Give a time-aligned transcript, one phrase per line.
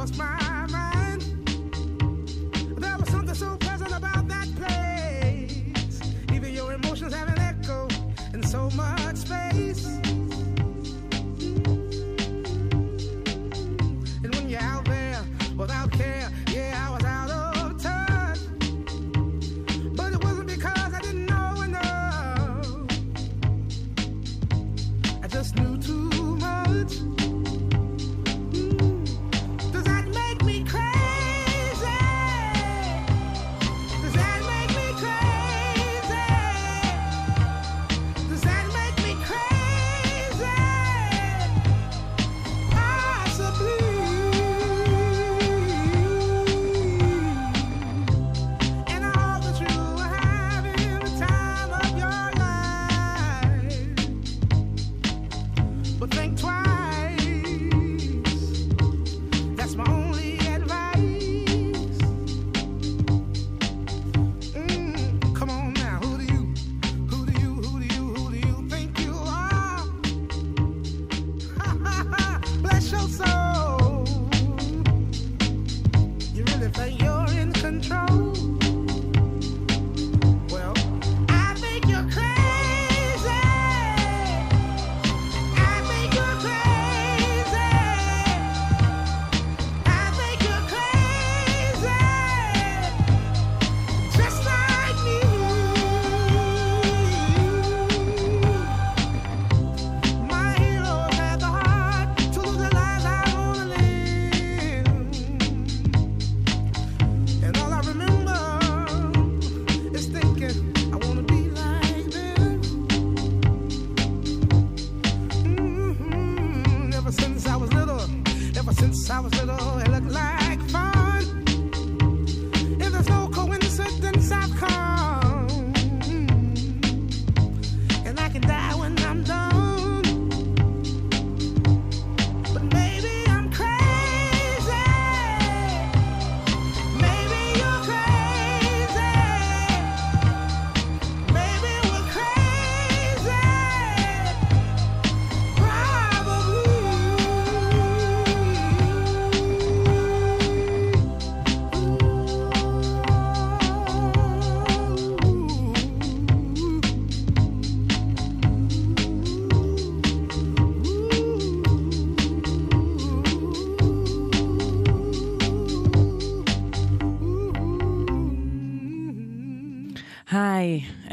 [0.00, 0.39] lost my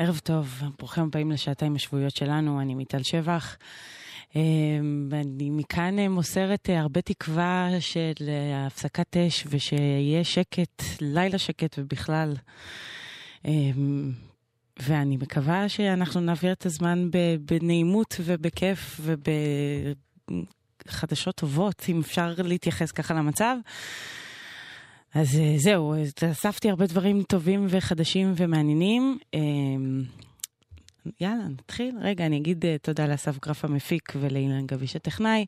[0.07, 3.57] ערב טוב, ברוכים הבאים לשעתיים השבועיות שלנו, אני מיטל שבח.
[4.35, 4.41] אה,
[5.09, 8.13] ואני מכאן מוסרת הרבה תקווה של
[8.53, 12.33] הפסקת אש ושיהיה שקט, לילה שקט ובכלל.
[13.45, 13.51] אה,
[14.79, 17.09] ואני מקווה שאנחנו נעביר את הזמן
[17.41, 19.01] בנעימות ובכיף
[20.85, 23.57] ובחדשות טובות, אם אפשר להתייחס ככה למצב.
[25.19, 25.93] אז אה, זהו,
[26.31, 29.17] אספתי הרבה דברים טובים וחדשים ומעניינים.
[29.33, 29.39] אה,
[31.21, 31.95] יאללה, נתחיל.
[32.01, 35.45] רגע, אני אגיד אה, תודה לאסף גרף המפיק ולאילן גביש הטכנאי,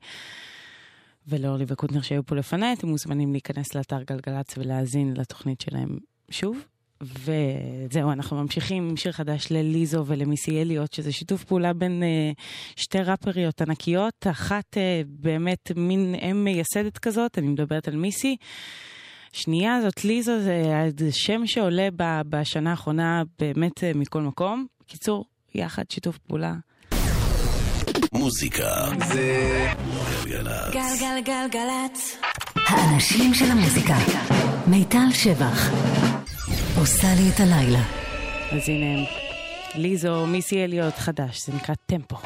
[1.28, 2.74] ולאורלי וקוטנר שהיו פה לפניי.
[2.74, 5.98] אתם מוזמנים להיכנס לאתר גלגלצ ולהאזין לתוכנית שלהם
[6.32, 6.66] שוב.
[7.02, 12.32] וזהו, אנחנו ממשיכים עם שיר חדש לליזו ולמיסי אליוט, שזה שיתוף פעולה בין אה,
[12.76, 18.38] שתי ראפריות ענקיות, אחת אה, באמת מין אם מייסדת כזאת, אני מדברת על מיסי.
[19.34, 24.66] שנייה זאת ליזו, זה שם שעולה ב- בשנה האחרונה באמת אה, מכל מקום.
[24.88, 25.26] קיצור,
[25.56, 26.54] יחד שיתוף פעולה.
[28.14, 29.68] מוזיקה זה
[30.26, 30.74] גלגלצ.
[30.74, 32.18] גלגלגלגלצ.
[32.56, 33.96] האנשים של המוזיקה.
[34.68, 35.70] מיטל שבח.
[36.78, 37.82] עושה לי את הלילה.
[38.52, 39.06] אז הנה הם.
[39.76, 42.18] ליזו, מיסי אליוט חדש, זה נקרא טמפו.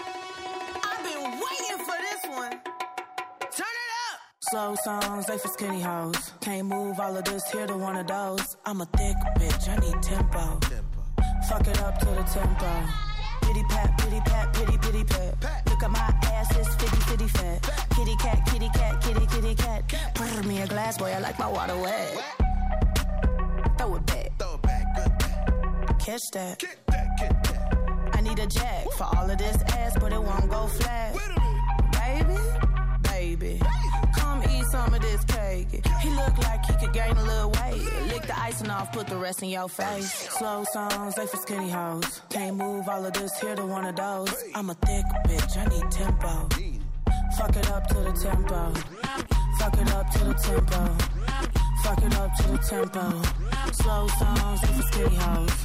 [4.53, 6.31] Slow songs, they for skinny hoes.
[6.39, 8.55] Can't move all of this here to one of those.
[8.67, 10.59] I'm a thick bitch, I need tempo.
[11.49, 12.71] Fuck it up to the tempo.
[13.41, 15.67] Pity pat, pity pat, pity pity pat.
[15.67, 17.67] Look at my ass, it's fitty fitty fat.
[17.95, 19.91] Kitty cat, kitty cat, kitty kitty cat.
[20.13, 22.23] Pour me a glass, boy, I like my water wet.
[23.79, 25.99] Throw it back, Throw it back, good back.
[25.99, 26.59] catch that.
[26.59, 28.09] Get that, get that.
[28.13, 31.15] I need a jack for all of this ass, but it won't go flat.
[31.15, 32.43] Wait a minute.
[33.01, 33.59] Baby, baby,
[34.73, 35.67] some of this cake.
[36.01, 37.83] He look like he could gain a little weight.
[38.11, 40.11] Lick the icing off, put the rest in your face.
[40.37, 42.21] Slow songs, they for skinny hoes.
[42.29, 44.33] Can't move all of this here to one of those.
[44.55, 46.49] I'm a thick bitch, I need tempo.
[47.37, 48.73] Fuck it up to the tempo.
[49.59, 50.81] Fuck it up to the tempo.
[51.83, 53.05] Fuck it up to the tempo.
[53.73, 55.57] Slow songs ain't for skinny hoes.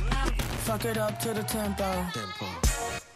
[0.67, 1.89] Fuck it up to the tempo.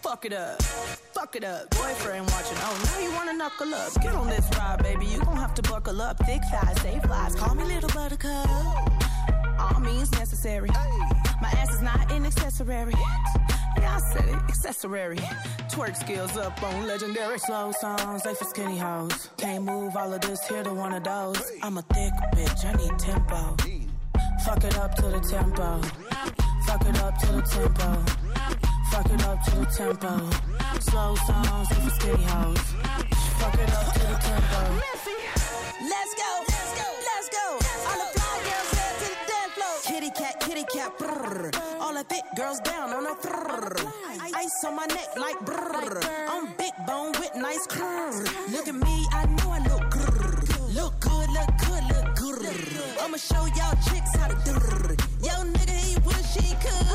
[0.02, 0.60] Fuck it up.
[0.62, 1.70] Fuck it up.
[1.70, 2.58] Boyfriend watching.
[2.60, 3.94] Oh, now you wanna knuckle up.
[4.02, 5.06] Get on this ride, baby.
[5.06, 6.18] You gon' have to buckle up.
[6.26, 7.36] Thick thighs, safe lies.
[7.36, 8.48] Call me little buttercup.
[9.60, 10.70] All means necessary.
[11.40, 12.94] My ass is not an accessory.
[13.78, 14.34] Yeah, I said it.
[14.34, 15.18] Accessory.
[15.70, 17.38] Twerk skills up on legendary.
[17.38, 19.30] Slow songs, they for skinny hoes.
[19.36, 21.40] Can't move all of this here to one of those.
[21.62, 22.64] I'm a thick bitch.
[22.64, 23.56] I need tempo.
[24.44, 25.80] Fuck it up to the tempo.
[26.66, 28.71] Fuck it up to the tempo.
[28.92, 30.12] Fuck it up to the tempo.
[30.80, 32.58] Slow songs for skinny hoes.
[33.40, 34.60] Fuck it up to the tempo.
[35.80, 37.46] Let's go, let's go, let's go.
[37.88, 39.74] All the fly girls head to the dance floor.
[39.88, 40.92] Kitty cat, kitty cat.
[41.80, 43.92] All the thick girls down on a brrr.
[44.34, 46.04] Ice on my neck like brrr.
[46.28, 48.20] I'm big bone with nice curves.
[48.52, 50.74] Look at me, I know I look grrr.
[50.74, 53.02] Look good, look good, look grrr.
[53.02, 54.52] I'ma show y'all chicks how to do.
[55.24, 56.88] Yo, nigga, he wish he could.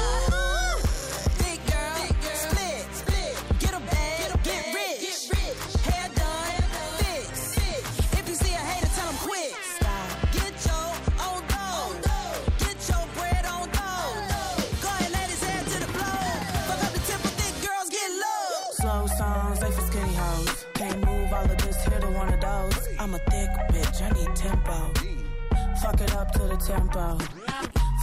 [25.97, 27.17] Fuck it up to the tempo.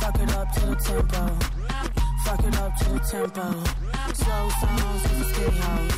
[0.00, 1.38] Fuck it up to the tempo.
[2.24, 3.64] Fuck it up to the tempo.
[4.14, 5.92] Slow songs they for skinny hoes.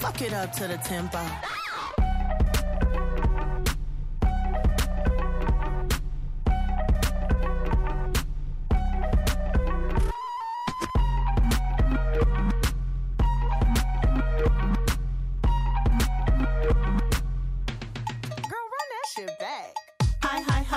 [0.00, 1.61] Fuck it up to the tempo.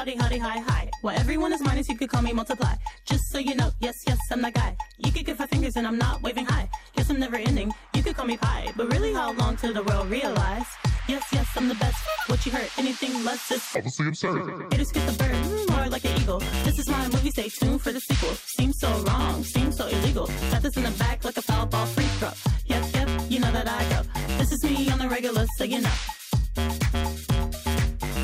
[0.05, 0.91] Howdy, howdy, hi, hi.
[1.01, 2.75] Well, everyone is minus, you could call me multiply.
[3.05, 4.77] Just so you know, yes, yes, I'm that guy.
[4.99, 6.69] You could give five fingers and I'm not waving high.
[6.95, 8.71] Guess I'm never ending, you could call me pie.
[8.77, 10.67] But really, how long till the world realize?
[11.07, 11.97] Yes, yes, I'm the best.
[12.27, 14.71] What you heard, anything less is Obviously absurd.
[14.71, 16.39] Haters get the bird, more like an eagle.
[16.63, 18.35] This is my movie, stay tuned for the sequel.
[18.35, 20.27] Seems so wrong, seems so illegal.
[20.51, 22.31] Got this in the back like a foul ball free throw.
[22.65, 24.03] Yep, yep, you know that I go.
[24.37, 25.97] This is me on the regular, so you know.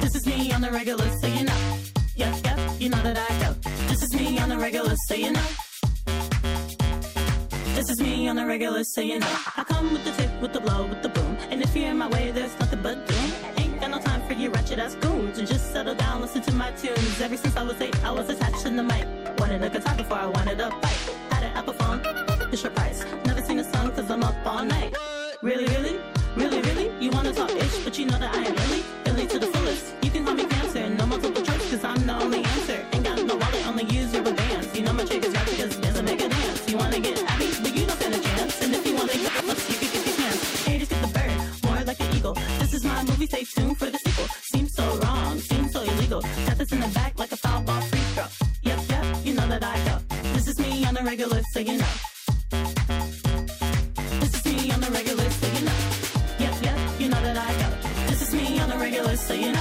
[0.01, 1.09] This is me on the regular,
[3.03, 3.41] that I.
[3.87, 5.47] This is me on the regular, so you know.
[7.75, 9.35] This is me on the regular, so you know.
[9.57, 11.37] I come with the tip, with the blow, with the boom.
[11.49, 13.31] And if you're in my way, there's nothing but doom.
[13.57, 15.39] Ain't got no time for you ratchet ass goons.
[15.39, 17.19] And just settle down, listen to my tunes.
[17.21, 19.05] Ever since I was eight, I was attached to the mic.
[19.39, 21.01] Wanted a guitar before I wanted a bike.
[21.31, 22.01] Had an Apple phone,
[22.51, 23.03] it's your price.
[23.25, 24.95] Never seen a song cause I'm up all night.
[25.41, 25.99] Really, really?
[26.35, 26.91] Really, really?
[27.03, 28.83] You wanna talk ish, but you know that I am really,
[51.21, 51.85] regular, you know.
[54.19, 55.71] This is me on the regular, so you know.
[56.39, 58.07] Yep, yep, you know that I go.
[58.07, 59.51] This is me on the regular, so you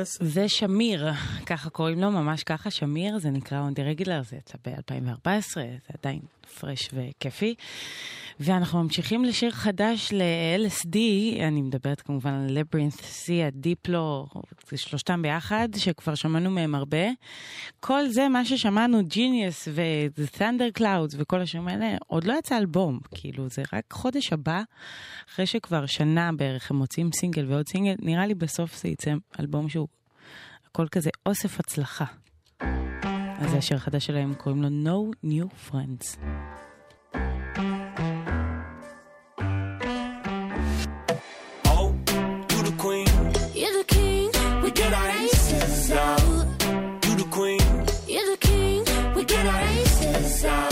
[0.00, 0.18] פרס.
[0.22, 1.06] זה שמיר,
[1.46, 5.92] ככה קוראים לו, ממש ככה, שמיר, זה נקרא On the Regular, זה יצא ב-2014, זה
[5.98, 6.20] עדיין
[6.60, 7.54] פרש וכיפי.
[8.40, 10.96] ואנחנו ממשיכים לשיר חדש ל-LSD,
[11.42, 14.26] אני מדברת כמובן על לברינת סי, הדיפלו,
[14.76, 17.06] שלושתם ביחד, שכבר שמענו מהם הרבה.
[17.80, 23.48] כל זה, מה ששמענו, ג'יניוס ו-Thunder Clouds וכל השירים האלה, עוד לא יצא אלבום, כאילו
[23.48, 24.62] זה רק חודש הבא,
[25.30, 29.68] אחרי שכבר שנה בערך הם מוצאים סינגל ועוד סינגל, נראה לי בסוף זה יצא אלבום
[29.68, 29.88] שהוא
[30.70, 32.04] הכל כזה אוסף הצלחה.
[33.38, 36.18] אז השיר החדש שלהם קוראים לו No New Friends.
[50.42, 50.69] inside.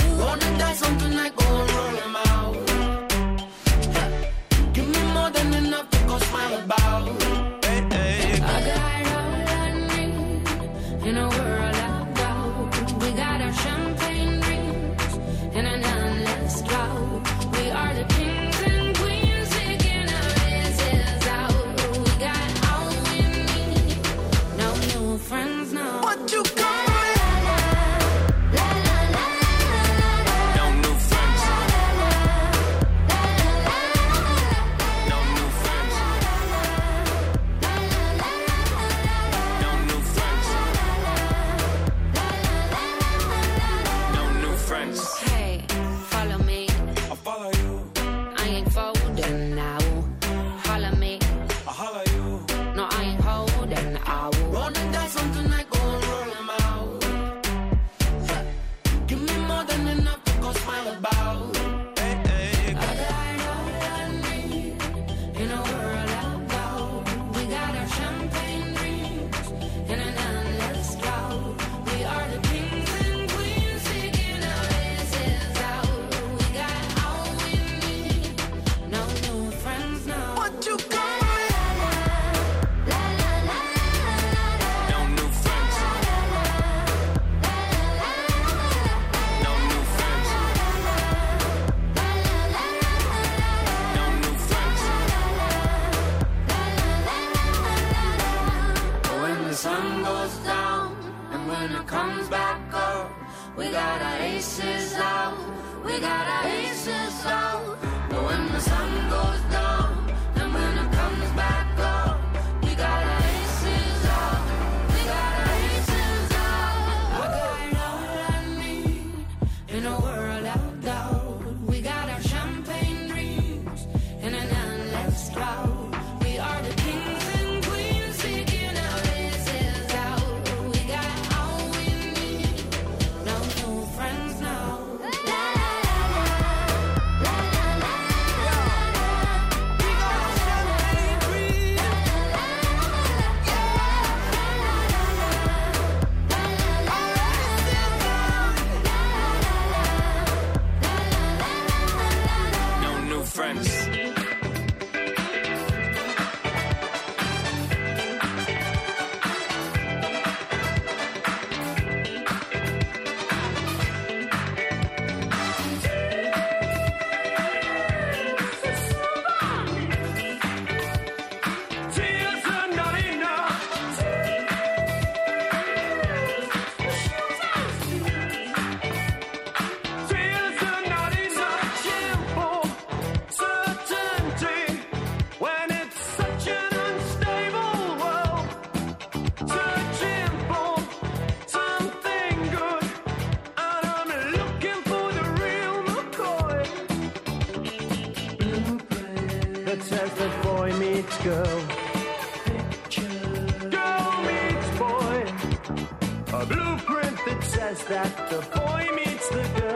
[206.49, 209.68] blueprint that says that the boy meets the girl.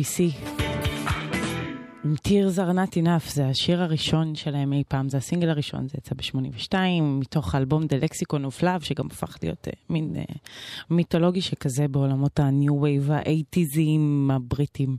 [0.00, 0.20] LABC.
[2.04, 5.94] עם Tears are not enough, זה השיר הראשון שלהם אי פעם, זה הסינגל הראשון, זה
[5.98, 10.34] יצא ב-82, מתוך האלבום The Lexicon of Love, שגם הפך להיות uh, מין uh,
[10.90, 14.96] מיתולוגי שכזה בעולמות ה-New Wave, ה-80'ים הבריטים.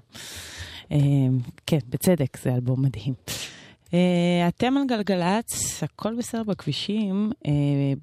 [0.89, 0.93] Uh,
[1.65, 3.13] כן, בצדק, זה אלבום מדהים.
[3.85, 3.93] Uh,
[4.47, 7.31] אתם על גלגלצ, הכל בסדר בכבישים.
[7.43, 7.49] Uh,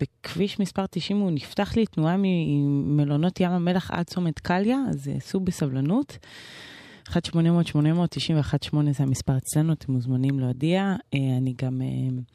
[0.01, 5.41] בכביש מספר 90 הוא נפתח לי תנועה ממלונות ים המלח עד צומת קליה, אז סעו
[5.41, 6.19] בסבלנות.
[7.11, 10.95] 1-800-891-8 זה המספר אצלנו, אתם מוזמנים להודיע.
[11.15, 12.35] Uh, אני גם uh,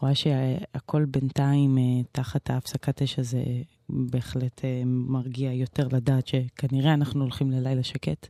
[0.00, 3.42] רואה שהכל בינתיים uh, תחת ההפסקת אש הזה
[3.88, 8.26] בהחלט מרגיע יותר לדעת שכנראה אנחנו הולכים ללילה שקט.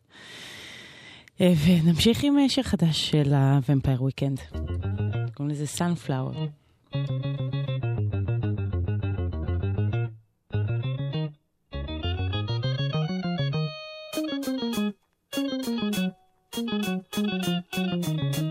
[1.40, 4.40] אה, ונמשיך עם אה, שיר חדש של הוומפייר וויקנד.
[5.35, 5.66] קוראים לזה
[15.70, 16.14] Thank
[18.38, 18.49] you.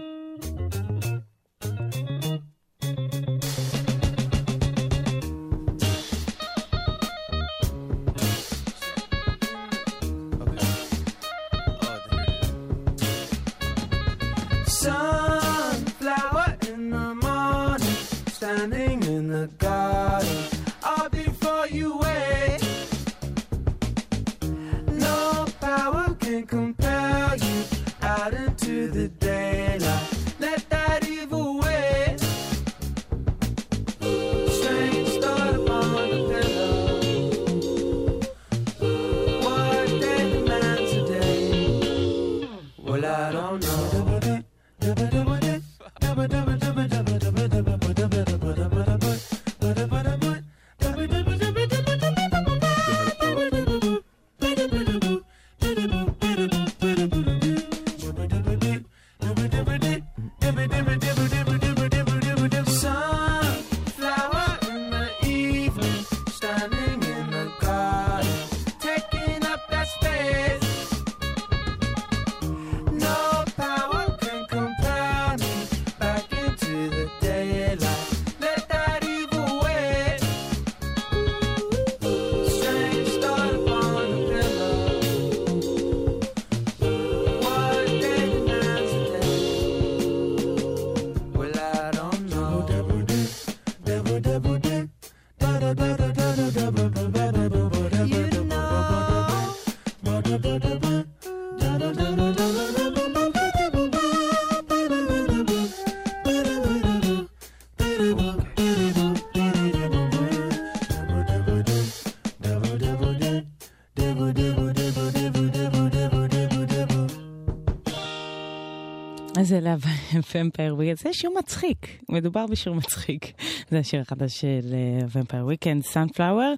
[119.39, 119.75] אז אלה
[120.13, 123.31] ה Vampire Weekend, זה שיר מצחיק, מדובר בשיר מצחיק.
[123.69, 126.53] זה השיר החדש של ה Vampire Weekend, Sunflower.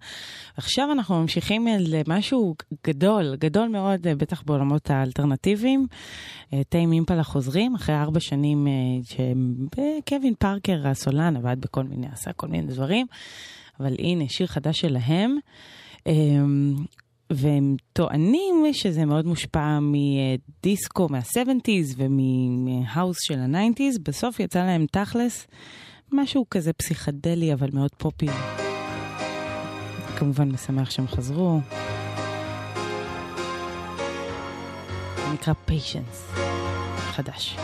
[0.57, 2.55] עכשיו אנחנו ממשיכים למשהו
[2.87, 5.87] גדול, גדול מאוד, אה, בטח בעולמות האלטרנטיביים.
[6.53, 8.71] אה, Tame Impala חוזרים, אחרי ארבע שנים אה,
[9.03, 13.07] שקווין פארקר, הסולן, עבד בכל מיני, עשה כל מיני דברים.
[13.79, 15.37] אבל הנה, שיר חדש שלהם.
[17.35, 25.47] והם טוענים שזה מאוד מושפע מדיסקו מה-70's ומהאוס של ה-90's, בסוף יצא להם תכלס
[26.11, 28.27] משהו כזה פסיכדלי אבל מאוד פופי.
[30.17, 31.59] כמובן משמח שהם חזרו.
[35.33, 36.31] נקרא פיישנס,
[36.97, 37.57] חדש.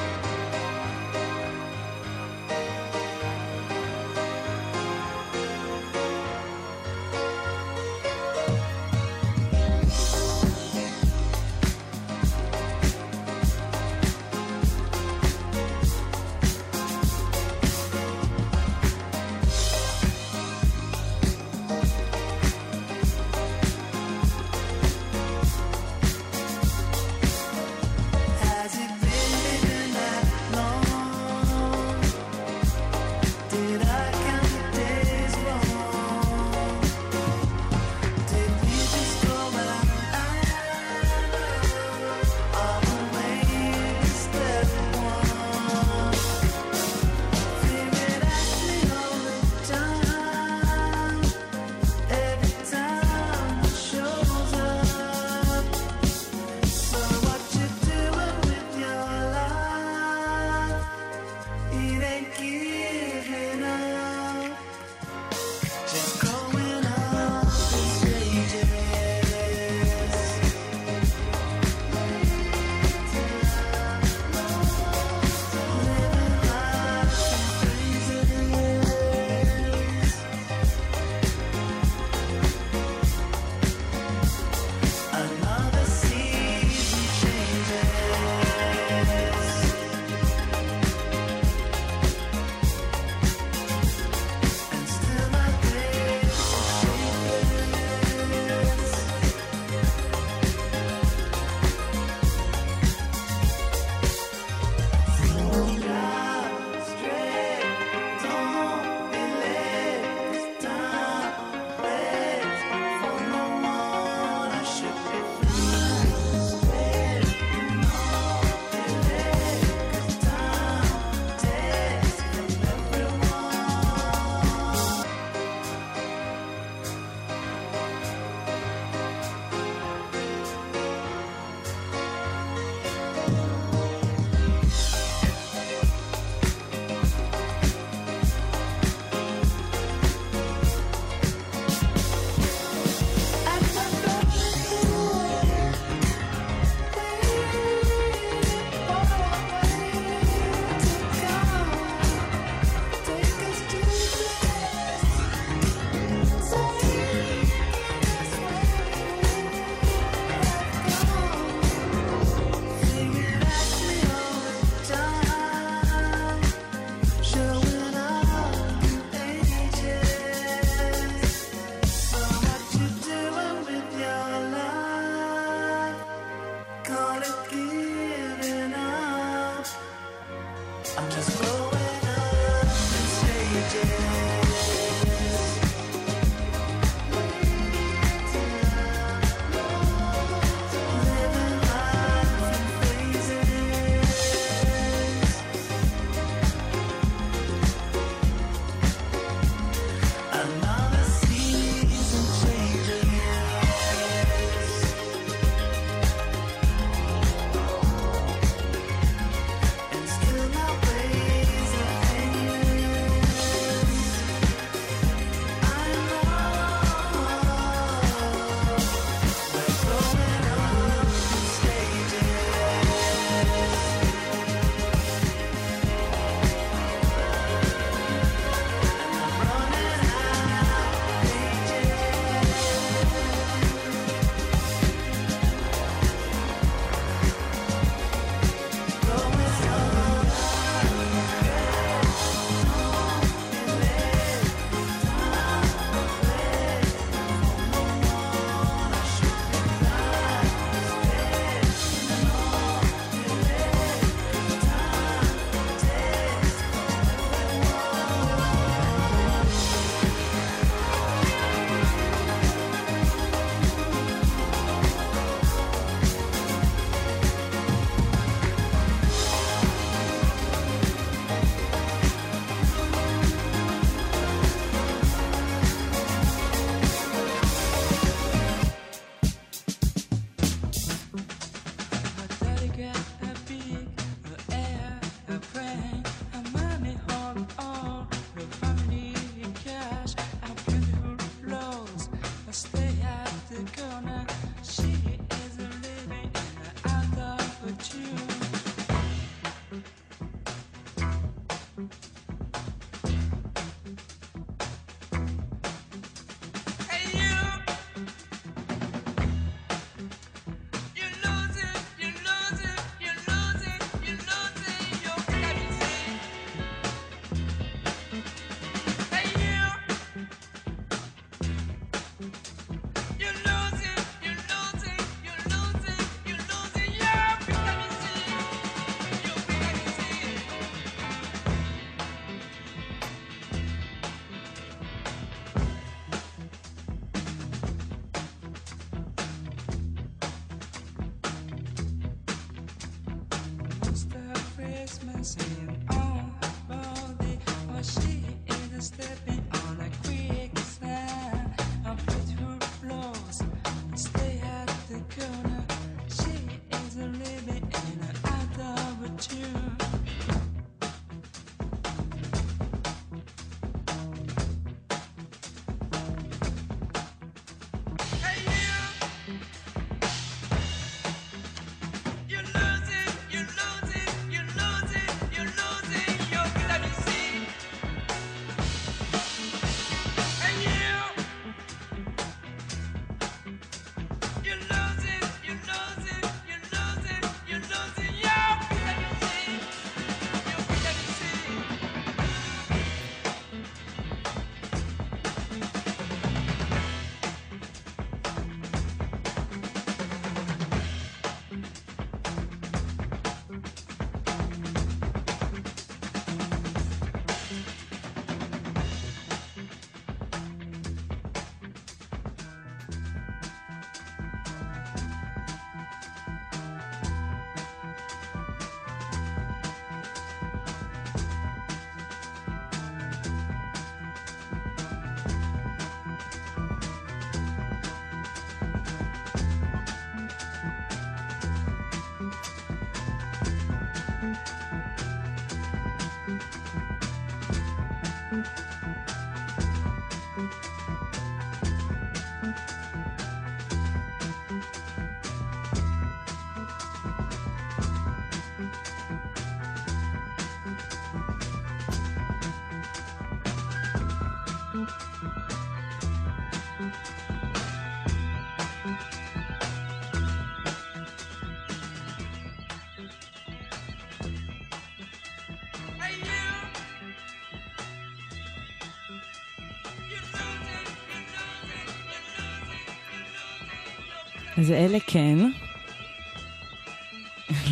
[474.57, 475.37] אז אלה כן.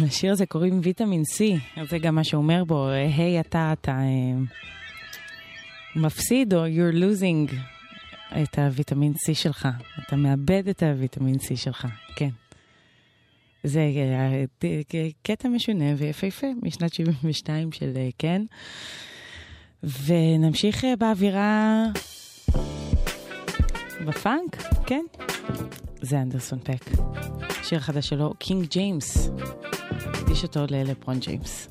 [0.02, 1.44] לשיר הזה קוראים ויטמין C,
[1.90, 4.42] זה גם מה שאומר בו, היי hey, אתה, אתה אה,
[5.96, 7.56] מפסיד או you're losing
[8.42, 9.68] את הוויטמין C שלך,
[10.08, 12.30] אתה מאבד את הוויטמין C שלך, כן.
[13.64, 14.44] זה אה,
[15.24, 18.42] קטע משונה ויפהפה משנת 72 של אה, כן.
[19.84, 21.86] ונמשיך באווירה
[24.06, 25.06] בפאנק, כן?
[26.06, 26.92] זה אנדרסון פק.
[27.64, 29.30] שיר חדש שלו, King James.
[29.90, 31.68] הקדיש אותו ללברון ג'יימס.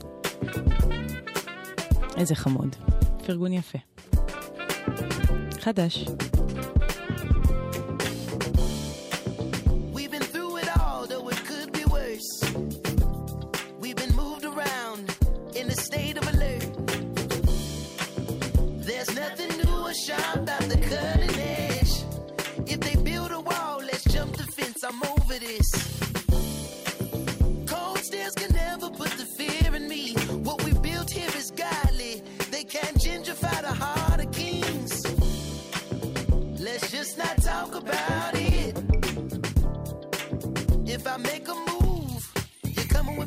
[2.17, 2.77] איזה חמוד.
[3.27, 3.79] פרגון יפה.
[5.61, 6.05] חדש.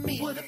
[0.07, 0.46] me.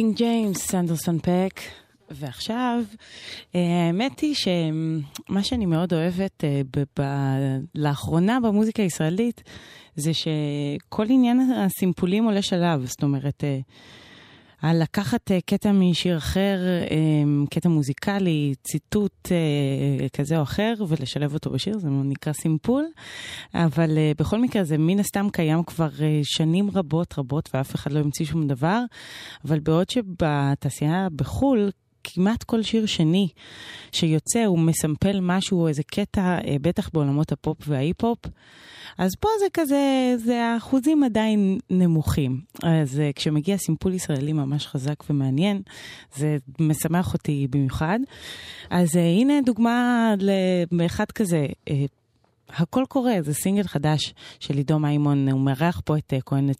[0.00, 1.60] King James, אנדרסון פק.
[2.10, 2.82] ועכשיו,
[3.54, 9.42] אה, האמת היא שמה שאני מאוד אוהבת אה, ב- ב- לאחרונה במוזיקה הישראלית,
[9.96, 12.84] זה שכל עניין הסימפולים עולה שלב.
[12.84, 13.58] זאת אומרת, אה,
[14.62, 16.58] על לקחת אה, קטע משיר אחר,
[16.90, 22.84] אמ, קטע מוזיקלי, ציטוט אה, כזה או אחר, ולשלב אותו בשיר, זה נקרא סימפול.
[23.54, 25.88] אבל אה, בכל מקרה, זה מן הסתם קיים כבר
[26.22, 28.82] שנים רבות רבות, ואף אחד לא המציא שום דבר.
[29.44, 31.70] אבל בעוד שבתעשייה בחו"ל,
[32.04, 33.28] כמעט כל שיר שני
[33.92, 38.18] שיוצא, הוא מסמפל משהו, או איזה קטע, אה, בטח בעולמות הפופ וההיפ-הופ.
[38.98, 42.40] אז פה זה כזה, זה האחוזים עדיין נמוכים.
[42.62, 45.62] אז אה, כשמגיע סימפול ישראלי ממש חזק ומעניין,
[46.16, 47.98] זה משמח אותי במיוחד.
[48.70, 50.14] אז אה, הנה דוגמה
[50.72, 51.46] לאחד כזה,
[52.48, 56.50] הכל קורה, זה סינגל חדש של עידו מימון, הוא מארח פה את כהן,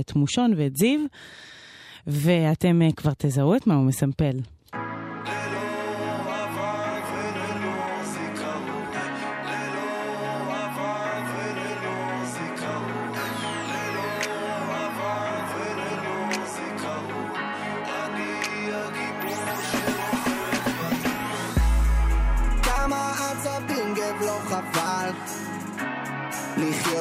[0.00, 1.00] את מושון ואת זיו,
[2.06, 4.36] ואתם כבר תזהו את מה הוא מסמפל.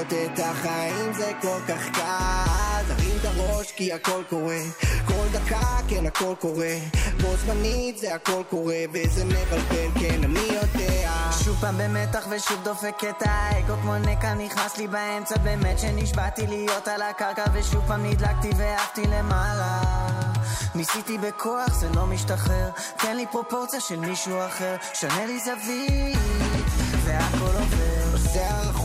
[0.05, 2.95] לחיות את החיים זה כל כך קל.
[2.95, 4.59] תרים את הראש כי הכל קורה.
[5.05, 6.75] כל דקה כן הכל קורה.
[7.21, 9.99] בו זמנית זה הכל קורה וזה מבלבל.
[9.99, 11.11] כן אני יודע.
[11.43, 13.73] שוב פעם במתח ושוב דופק את האגו.
[13.81, 19.81] כמו נקע נכנס לי באמצע באמת שנשבעתי להיות על הקרקע ושוב פעם נדלקתי ועפתי למעלה.
[20.75, 22.69] ניסיתי בכוח זה לא משתחרר.
[22.97, 24.75] תן לי פרופורציה של מישהו אחר.
[24.93, 26.17] שנה לי זווית
[27.05, 27.95] והכל עובר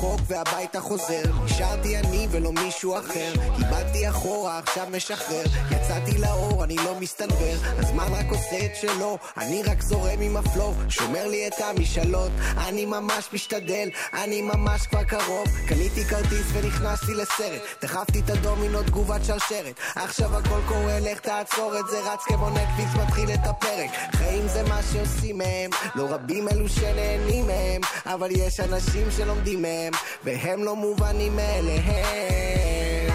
[0.00, 3.32] רחוק והביתה חוזר נשארתי אני ולא מישהו אחר.
[3.58, 5.44] איבדתי אחורה עכשיו משחרר.
[5.70, 7.56] יצאתי לאור אני לא מסתנוור.
[7.62, 10.74] הזמן רק עושה את שלו אני רק זורם עם הפלואו.
[10.88, 12.30] שומר לי את המשאלות
[12.68, 15.48] אני ממש משתדל אני ממש כבר קרוב.
[15.68, 17.62] קניתי כרטיס ונכנסתי לסרט.
[17.82, 19.80] דחפתי את הדומינו תגובת שרשרת.
[19.96, 22.00] עכשיו הכל קורה לך תעצור את זה.
[22.00, 23.90] רץ כמו נטפליקס מתחיל את הפרק.
[24.12, 29.89] חיים זה מה שעושים מהם לא רבים אלו שנהנים מהם אבל יש אנשים שלומדים מהם
[30.24, 33.10] והם לא מובנים מאליהם.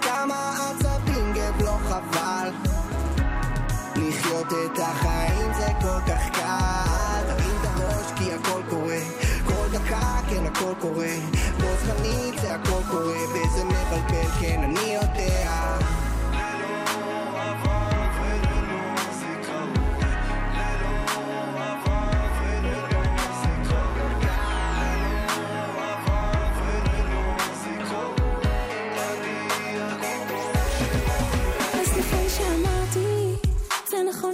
[0.00, 2.50] כמה עצבים גב לא חבל.
[3.96, 7.22] לחיות את החיים זה כל כך קל.
[7.26, 8.98] תרים את הראש כי הכל קורה.
[9.46, 11.14] כל דקה כן הכל קורה.
[11.60, 13.18] בו זמנית זה הכל קורה.
[13.28, 15.17] וזה מבלבל כן אני יודע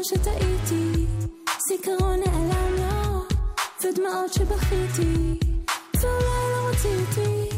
[0.04, 1.06] שטעיתי,
[1.68, 3.20] זיכרון נעלם לו,
[3.84, 5.38] ודמעות שבכיתי,
[6.00, 7.48] ואולי לא רציתי,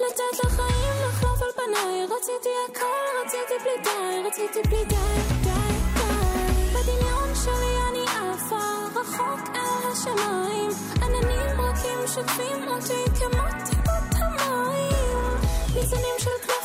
[0.00, 4.96] לתת לחיים לחלוף על פניי, רציתי הכל, רציתי בלי די, רציתי בלי די,
[5.42, 5.50] די,
[5.94, 6.74] די.
[6.74, 10.70] בדמיון שלי אני עפה, רחוק אל השמיים,
[11.02, 15.36] עננים רכים שוטפים אותי כמו טיפות המים,
[15.74, 16.59] ניצנים של כנפיים,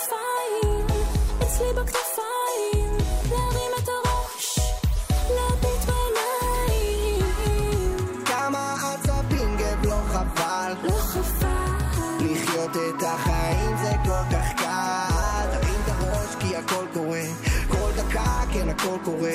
[18.95, 19.31] הכל קורה.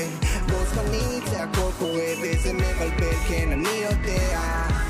[0.49, 4.90] בו זמנית זה הכל קורה וזה מבלבל כן אני יודע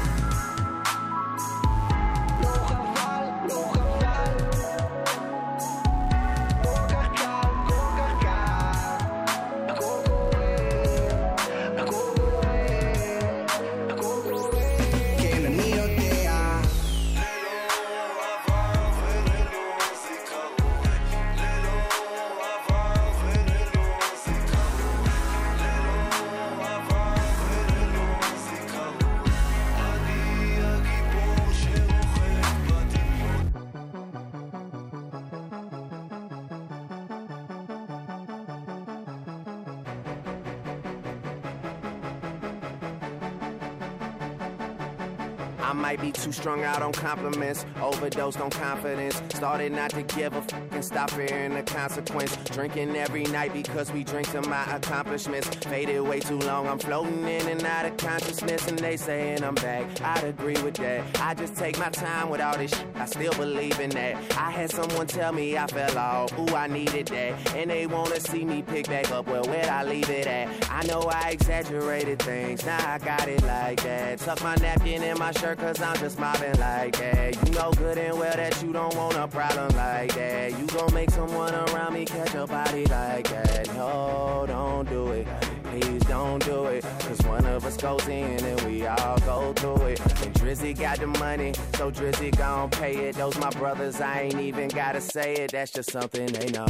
[46.30, 49.20] too strung out on compliments, overdosed on confidence.
[49.34, 52.36] Started not to give a f and stop fearing the consequence.
[52.44, 55.48] Drinking every night because we drink to my accomplishments.
[55.66, 59.54] Faded way too long, I'm floating in and out of consciousness, and they saying I'm
[59.54, 60.00] back.
[60.02, 61.04] I'd agree with that.
[61.20, 62.86] I just take my time with all this shit.
[62.96, 64.16] I still believe in that.
[64.36, 67.54] I had someone tell me I fell off, ooh, I needed that.
[67.54, 70.48] And they wanna see me pick back up, well, where'd I leave it at?
[70.70, 74.18] I know I exaggerated things, now I got it like that.
[74.18, 77.48] Tuck my napkin in my shirt, cause I'm just mobbing like that.
[77.48, 80.58] You know good and well that you don't want a problem like that.
[80.58, 83.68] You gon' make someone around me catch a body like that.
[83.74, 85.26] No, don't do it.
[85.64, 86.84] Please don't do it.
[87.00, 90.00] Cause one of us goes in and we all go through it.
[90.00, 93.16] And Drizzy got the money, so Drizzy gon' pay it.
[93.16, 95.52] Those my brothers, I ain't even gotta say it.
[95.52, 96.66] That's just something they know.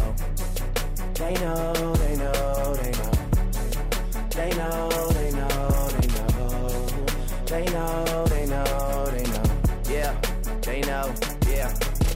[1.14, 3.10] They know, they know, they know.
[4.30, 6.30] They know, they know, they know.
[7.50, 8.39] They know, they know,
[10.90, 11.14] know,
[11.48, 11.72] yeah.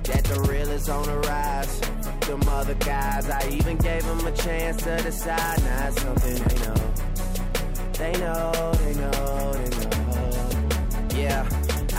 [0.09, 1.81] That the real is on the rise.
[2.27, 5.63] Them other guys, I even gave them a chance to decide.
[5.63, 6.81] Now it's something they know.
[8.01, 10.35] They know, they know, they know.
[11.23, 11.43] Yeah,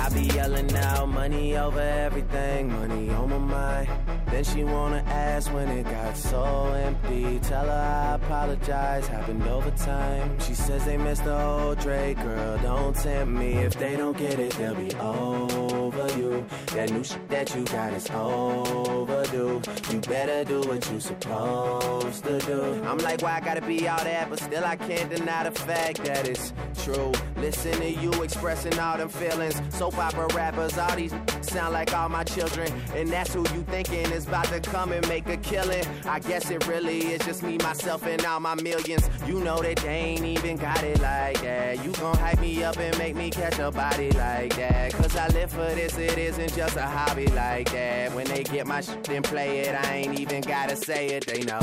[0.06, 3.90] I be yelling out money over everything, money on my mind.
[4.28, 6.44] Then she wanna ask when it got so
[6.74, 7.40] empty.
[7.40, 10.40] Tell her I apologize, happened over time.
[10.42, 12.58] She says they missed the old Drake, girl.
[12.60, 13.54] Don't tempt me.
[13.54, 16.46] If they don't get it, they'll be over you.
[16.76, 19.62] That new shit that you got is overdue.
[19.92, 22.62] You better do what you supposed to do.
[22.86, 24.30] I'm like, why I gotta be all that?
[24.30, 26.54] But still, I can't deny the fact that it's
[26.84, 27.12] true.
[27.38, 29.60] Listen to you expressing all them feelings.
[29.96, 32.72] Soap opera rappers, all these sound like all my children.
[32.96, 35.86] And that's who you thinking is about to come and make a killing.
[36.06, 39.10] I guess it really is just me, myself, and all my millions.
[39.26, 41.84] You know that they ain't even got it like that.
[41.84, 44.94] You gon' hype me up and make me catch a body like that.
[44.94, 48.14] Cause I live for this, it isn't just a hobby like that.
[48.14, 51.44] When they get my shit and play it, I ain't even gotta say it, they
[51.44, 51.62] know.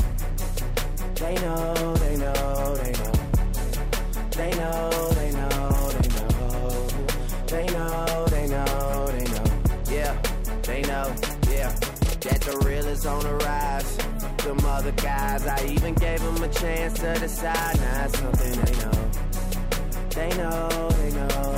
[1.16, 3.12] They know, they know, they know.
[4.30, 5.91] They know, they know, they know.
[7.53, 9.44] They know, they know, they know.
[9.90, 10.16] Yeah,
[10.62, 11.14] they know,
[11.50, 11.68] yeah.
[12.20, 13.96] That the real is on the rise.
[14.38, 17.76] Them other guys, I even gave them a chance to decide.
[17.78, 18.59] Now it's something.
[18.62, 19.11] They know,
[20.14, 21.51] they know, they know.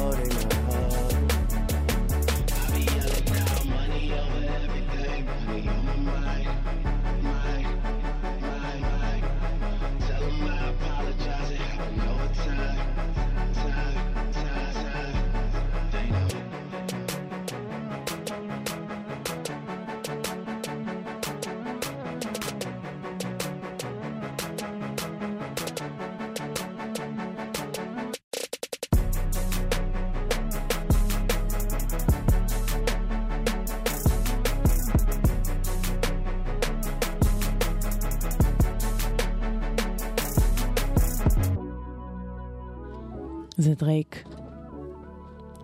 [43.74, 44.24] זה דרייק.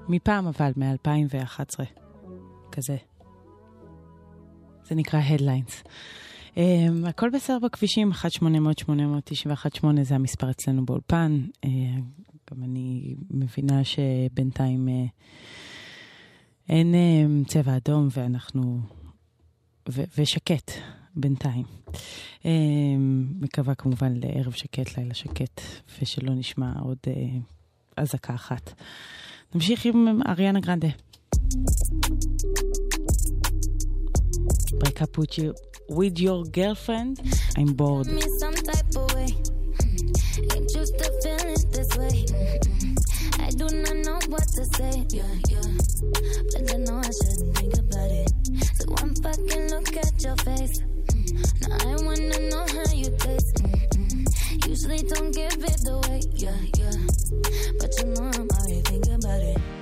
[0.09, 1.85] מפעם אבל, מ-2011.
[2.73, 2.97] כזה.
[4.85, 5.89] זה נקרא Headlines.
[6.55, 11.41] Um, הכל בסדר בכבישים, 1-800-891-8 זה המספר אצלנו באולפן.
[11.67, 11.69] Uh,
[12.51, 15.11] גם אני מבינה שבינתיים uh,
[16.69, 18.81] אין uh, צבע אדום ואנחנו...
[19.89, 20.71] ו- ושקט
[21.17, 21.65] בינתיים.
[22.43, 22.47] Uh,
[23.41, 25.61] מקווה כמובן לערב שקט, לילה שקט,
[26.03, 27.60] ושלא נשמע עוד uh,
[28.01, 28.73] אזעקה אחת.
[29.55, 30.89] נמשיך עם אריאנה גרנדה.
[34.81, 35.55] break up with you
[35.89, 37.21] with your girlfriend.
[37.57, 38.07] I'm bored.
[38.07, 39.27] me some type of way.
[39.27, 40.55] Mm.
[40.55, 42.17] Ain't to feeling this way.
[43.45, 44.95] I do not know what to say.
[45.11, 45.71] Yeah, yeah.
[46.53, 48.31] But I know I shouldn't think about it.
[48.77, 50.81] So one fucking look at your face.
[50.81, 51.69] Mm.
[51.69, 53.80] Now I wanna know how you taste.
[54.71, 56.21] Usually don't give it away.
[56.37, 56.93] Yeah, yeah.
[57.81, 59.80] But you know I'm already thinking about it.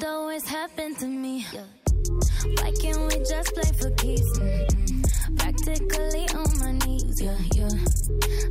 [0.00, 1.44] Shit always happen to me.
[1.52, 4.38] Why can't we just play for keeps?
[4.38, 5.38] Mm-mm.
[5.38, 7.68] Practically on my knees, yeah, yeah.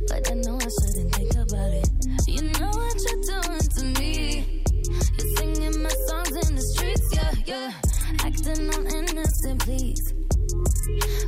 [0.06, 1.88] But I know I shouldn't think about it.
[2.28, 4.62] You know what you're doing to me.
[5.18, 7.72] You're singing my songs in the streets, yeah, yeah.
[8.24, 10.14] Acting all innocent, please.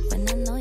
[0.09, 0.57] When I know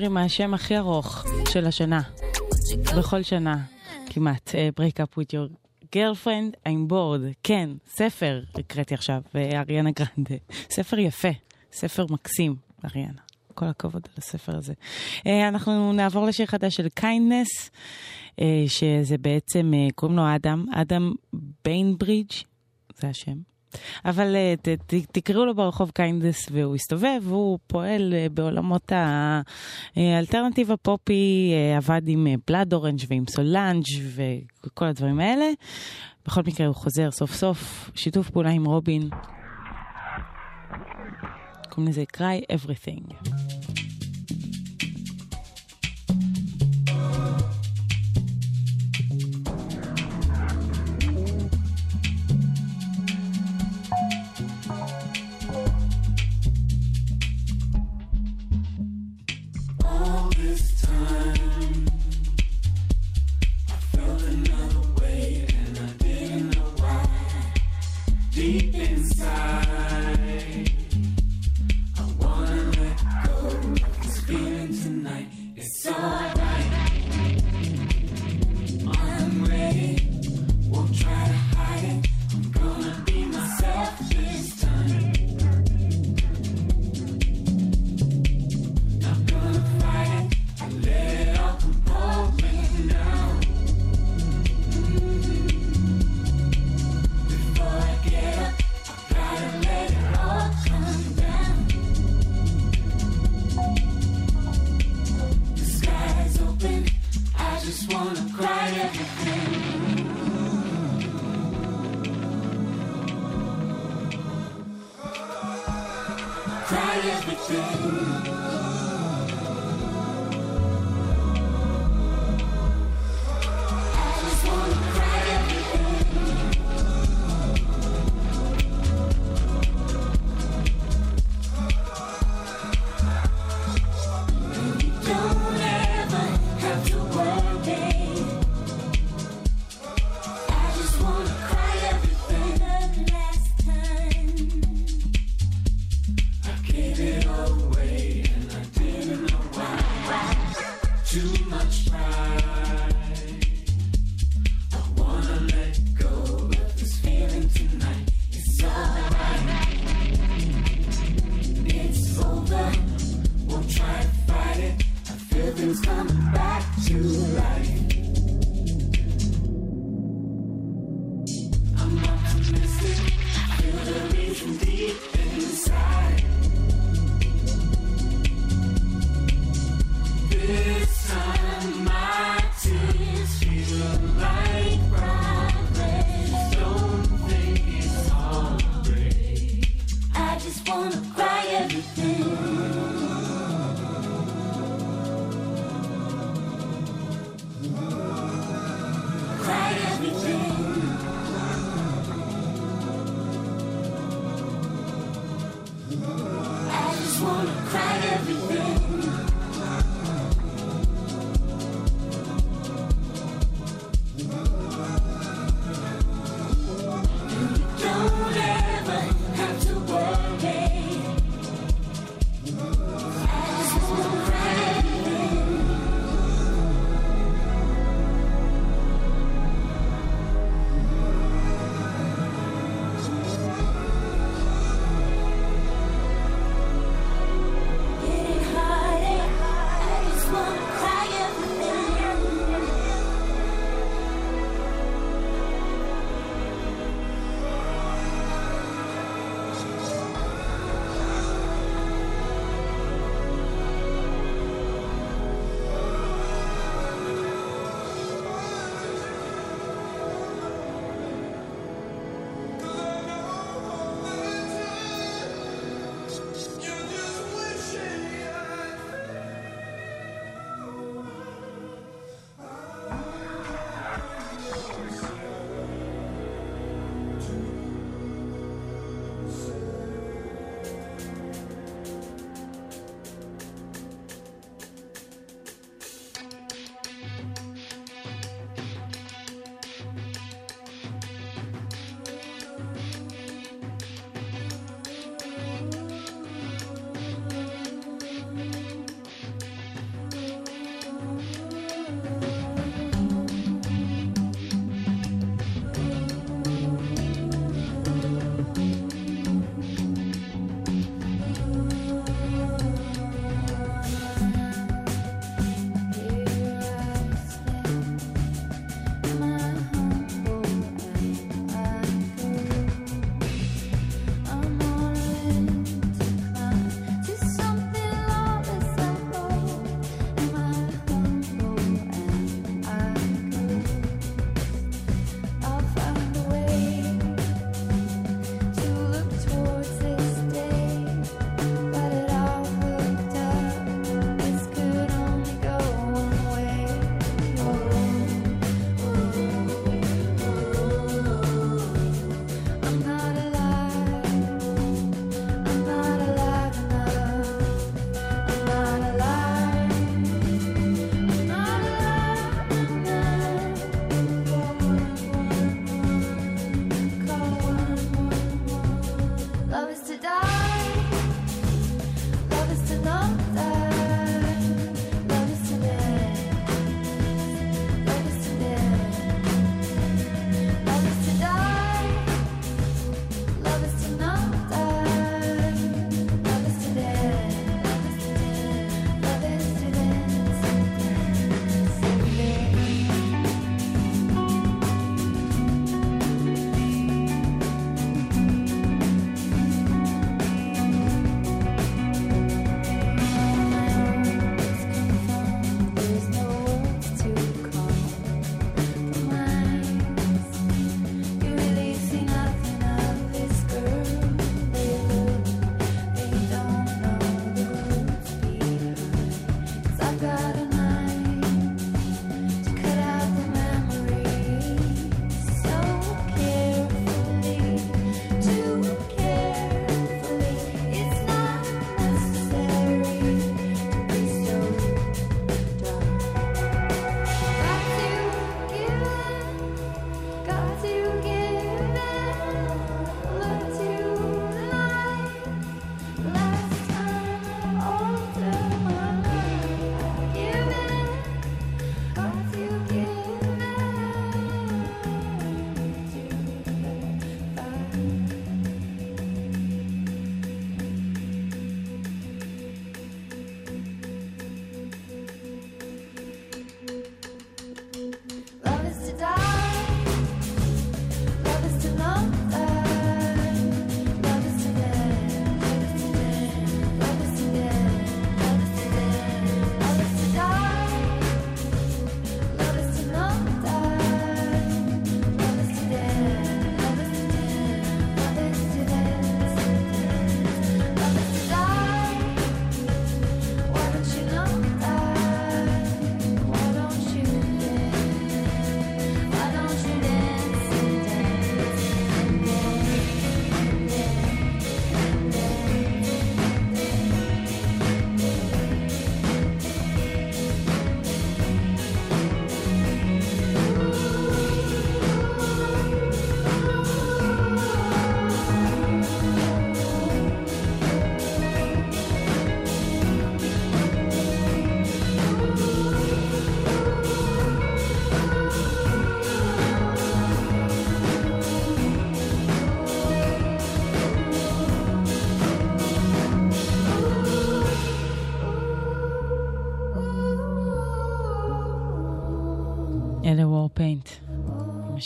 [0.00, 2.00] השיר עם השם הכי ארוך של השנה.
[2.98, 3.56] בכל שנה,
[4.06, 4.54] כמעט.
[4.54, 5.52] אה, break up with your
[5.96, 7.34] girlfriend, I'm bored.
[7.42, 10.34] כן, ספר הקראתי עכשיו, אריאנה גרנדה.
[10.70, 11.28] ספר יפה,
[11.72, 13.20] ספר מקסים, אריאנה.
[13.54, 14.72] כל הכבוד על הספר הזה.
[15.26, 16.88] אה, אנחנו נעבור לשיר חדש של
[18.40, 21.14] אה, שזה בעצם, אה, קוראים לו אדם, אדם
[21.64, 22.32] ביינברידג',
[22.98, 23.49] זה השם.
[24.04, 28.92] אבל אה, ת, ת, תקראו לו ברחוב Kindness והוא יסתובב, והוא פועל אה, בעולמות
[29.96, 33.84] האלטרנטיב הפופי, אה, עבד עם Blood Orange ועם סולאנג'
[34.64, 35.46] וכל הדברים האלה.
[36.26, 39.08] בכל מקרה הוא חוזר סוף סוף, שיתוף פעולה עם רובין.
[41.68, 43.14] קוראים לזה Cry Everything.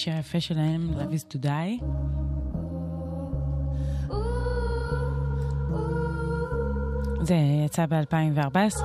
[0.04, 1.84] השיר היפה שלהם, Love is to die.
[7.22, 7.34] זה
[7.64, 8.82] יצא ב-2014,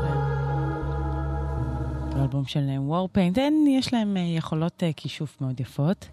[2.15, 3.37] באלבום של אה, וורפיינט.
[3.69, 6.09] יש להם אה, יכולות אה, כישוף מאוד יפות.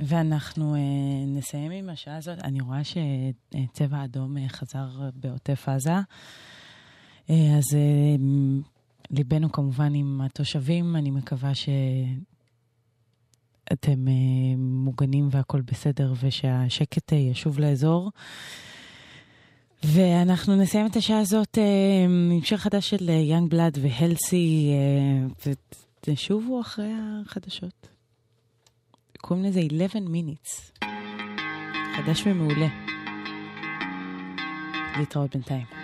[0.00, 0.76] ואנחנו
[1.26, 2.38] נסיים עם השעה הזאת.
[2.44, 5.96] אני רואה שצבע אדום חזר בעוטף עזה.
[7.28, 7.76] אז
[9.10, 11.78] ליבנו כמובן עם התושבים, אני מקווה שאתם
[14.08, 14.12] אה,
[14.56, 18.10] מוגנים והכול בסדר ושהשקט אה, ישוב לאזור.
[19.84, 24.70] ואנחנו נסיים את השעה הזאת אה, עם שיר חדש של יאנג בלאד והלסי,
[26.06, 26.92] ותשובו אחרי
[27.22, 27.88] החדשות.
[29.20, 30.84] קוראים לזה 11 minutes.
[31.96, 32.68] חדש ומעולה.
[34.98, 35.77] להתראות בינתיים.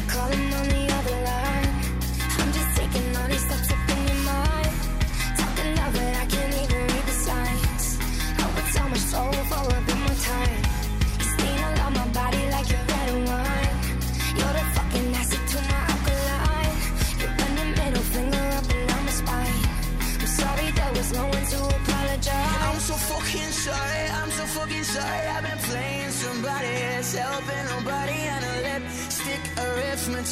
[0.00, 0.79] You calling on me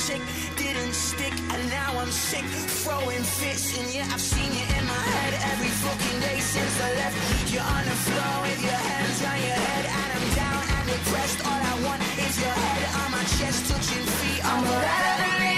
[0.09, 2.44] didn't stick, and now I'm sick,
[2.82, 3.76] throwing fits.
[3.78, 7.52] And yeah, I've seen you in my head every fucking day since I left.
[7.52, 11.40] You're on the floor with your hands on your head, and I'm down and depressed.
[11.44, 14.44] All I want is your head on my chest, touching feet.
[14.44, 15.57] I'm whatever.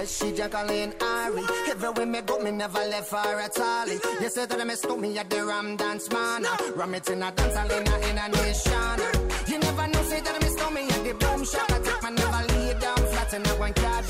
[0.00, 1.42] Yes, she Jacqueline Ari.
[1.68, 3.86] Everywhere me go, me never left her at all.
[3.86, 6.46] You say that me stop me at the Ram Dance Man.
[6.74, 8.98] Ram it in a dance in a, in a nation.
[9.46, 11.70] You never know, say that me stop me at the Boom Shop.
[11.70, 14.04] I take my never lay down flat in a one card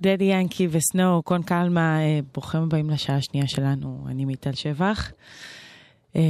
[0.00, 5.12] דדי ינקי וסנואו, קון קלמה, אה, ברוכים הבאים לשעה השנייה שלנו, אני מיטל שבח.
[6.16, 6.22] אה,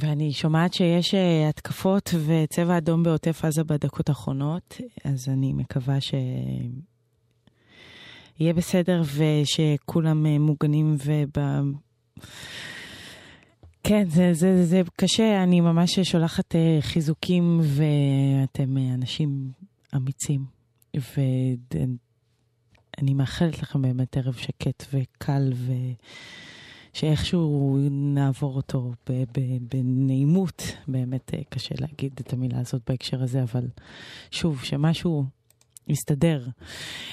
[0.00, 6.22] ואני שומעת שיש אה, התקפות וצבע אדום בעוטף עזה בדקות האחרונות, אז אני מקווה שיהיה
[8.54, 11.32] בסדר ושכולם מוגנים וב...
[13.84, 19.50] כן, זה, זה, זה קשה, אני ממש שולחת חיזוקים ואתם אנשים
[19.96, 20.44] אמיצים.
[20.96, 21.20] ו...
[23.02, 25.52] אני מאחלת לכם באמת ערב שקט וקל,
[26.92, 28.92] ושאיכשהו נעבור אותו
[29.72, 33.66] בנעימות, באמת אה, קשה להגיד את המילה הזאת בהקשר הזה, אבל
[34.30, 35.24] שוב, שמשהו...
[35.88, 36.46] מסתדר.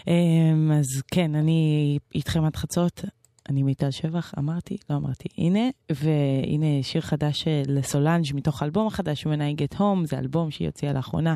[0.07, 3.05] אמ, אז כן, אני איתכם עד חצות,
[3.49, 9.27] אני מיטל שבח, אמרתי, לא אמרתי, הנה, והנה שיר חדש אה, לסולנג' מתוך האלבום החדש,
[9.27, 11.35] When I Get Home, זה אלבום שהיא הוציאה לאחרונה.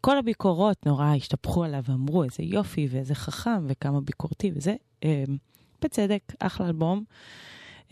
[0.00, 4.74] כל הביקורות נורא השתפכו עליו, אמרו איזה יופי ואיזה חכם וכמה ביקורתי וזה,
[5.04, 5.24] אה,
[5.82, 7.04] בצדק, אחלה אלבום.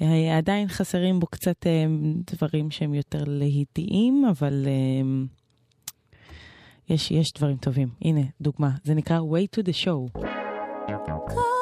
[0.03, 1.87] אה, עדיין חסרים בו קצת אה,
[2.33, 4.67] דברים שהם יותר להיטיים, אבל...
[4.67, 5.27] אה,
[6.89, 7.89] יש, יש דברים טובים.
[8.03, 8.71] הנה, דוגמה.
[8.85, 10.19] זה נקרא way to the show.
[10.89, 11.54] Call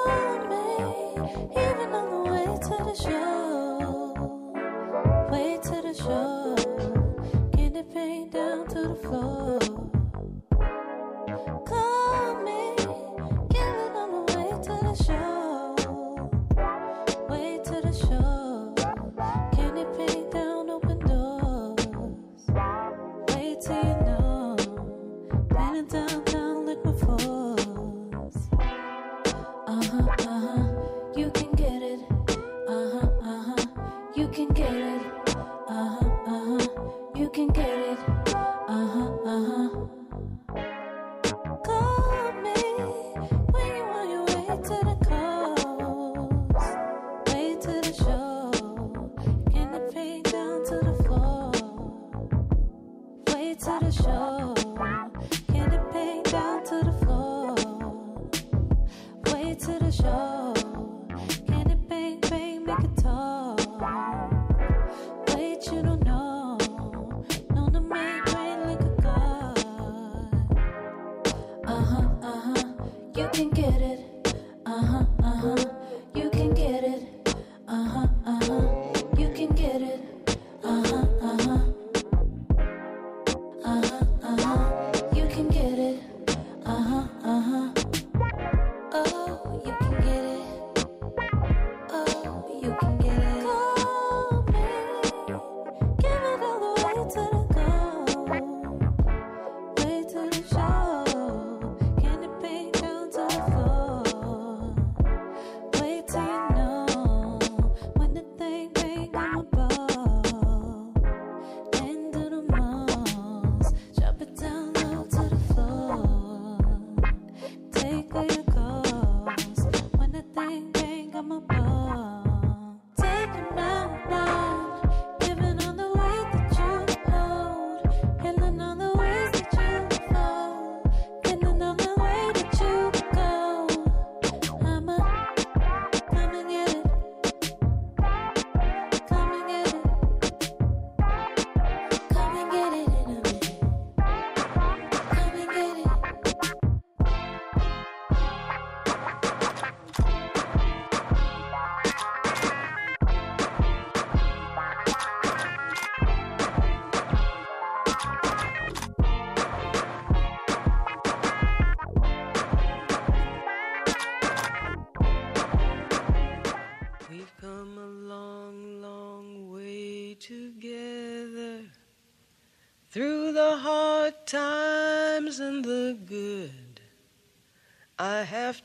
[1.30, 3.32] Even on the way to the show.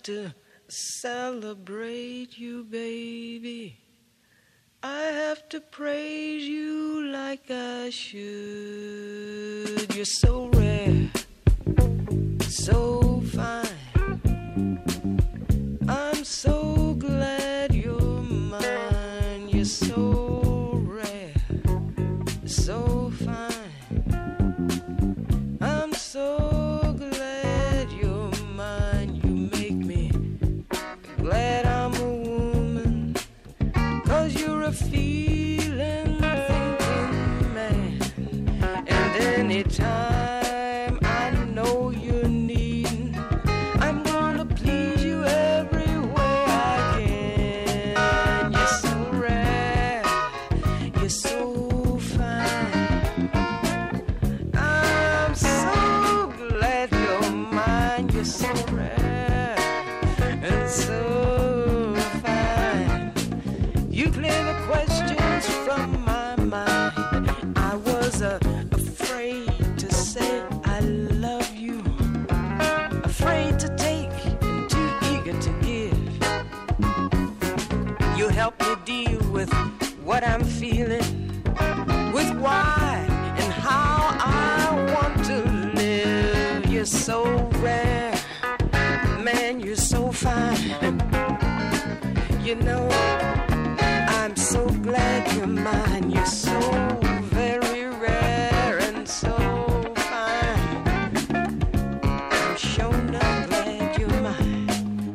[0.08, 0.34] to
[0.70, 3.78] celebrate you, baby.
[4.82, 8.16] I have to praise you like I should.
[9.94, 11.10] You're so rare,
[12.48, 13.77] so fine.
[92.48, 92.88] you know,
[94.08, 96.10] I'm so glad you're mine.
[96.10, 96.58] You're so
[97.24, 99.34] very rare and so
[99.98, 100.88] fine.
[102.32, 105.14] I'm sure not glad you're mine.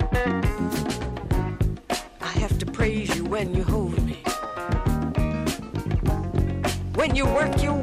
[2.21, 4.23] I have to praise you when you hold me,
[6.97, 7.82] when you work your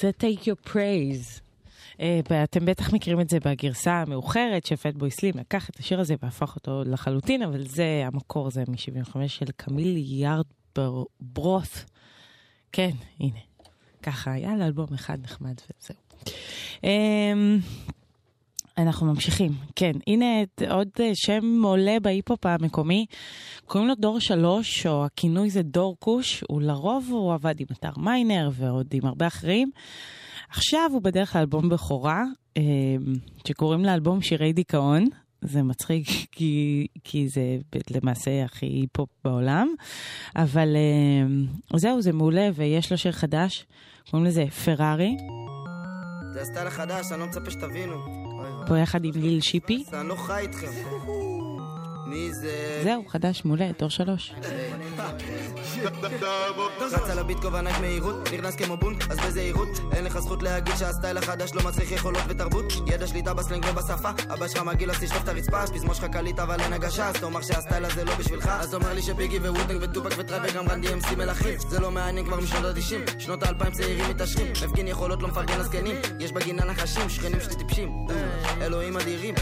[0.00, 1.40] זה Take Your Praise.
[2.00, 6.56] אה, ואתם בטח מכירים את זה בגרסה המאוחרת, שפטבוי סלים לקח את השיר הזה והפך
[6.56, 10.44] אותו לחלוטין, אבל זה, המקור זה מ-75 של קמיל יארד
[10.76, 11.84] בר- ברוס.
[12.72, 12.90] כן,
[13.20, 13.38] הנה.
[14.02, 15.96] ככה היה לאלבום אחד נחמד וזהו.
[18.78, 20.26] אנחנו ממשיכים, כן, הנה
[20.70, 23.06] עוד אה, שם עולה בהיפ-הופ המקומי,
[23.64, 27.90] קוראים לו דור שלוש, או הכינוי זה דור כוש, הוא לרוב הוא עבד עם אתר
[27.96, 29.70] מיינר ועוד עם הרבה אחרים.
[30.50, 32.24] עכשיו הוא בדרך לאלבום בכורה,
[32.56, 32.62] אה,
[33.48, 35.04] שקוראים לאלבום שירי דיכאון.
[35.40, 37.58] זה מצחיק כי, כי זה
[37.90, 39.68] למעשה הכי היפ-הופ בעולם,
[40.36, 43.66] אבל אה, זהו, זה מעולה ויש לו שיר חדש,
[44.10, 45.16] קוראים לזה פרארי,
[46.36, 47.96] זה הסטייל החדש, אני לא מצפה שתבינו.
[48.66, 49.84] פה יחד עם ליל שיפי.
[49.92, 50.66] אני לא חי איתכם.
[52.06, 52.80] מי זה?
[52.84, 54.34] זהו, חדש, מעולה, דור שלוש.
[56.80, 59.68] רץ על הביט כובענק מהירות, נכנס כמו בונק, אז בזהירות.
[59.92, 62.64] אין לך זכות להגיד שהסטייל החדש לא מצריך יכולות ותרבות.
[62.86, 65.66] ידע שליטה בסלנג ובשפה אבא שלך מגעיל אז תשטוף את הרצפה.
[65.66, 68.48] פזמון שלך קליט אבל אין הגשה אז תאמר שהסטייל הזה לא בשבילך.
[68.48, 72.40] אז אומר לי שביגי וווטנג וטופק וטראב וגם רנדי אמסי מלכים זה לא מעניין כבר
[72.40, 74.52] משנות ה-90 שנות האלפיים צעירים מתעשרים.
[74.52, 75.96] מפגין יכולות לא מפרגן לזקנים.
[76.20, 78.06] יש בגינה נחשים שכנים שלי טיפשים
[78.62, 79.34] אלוהים אדירים.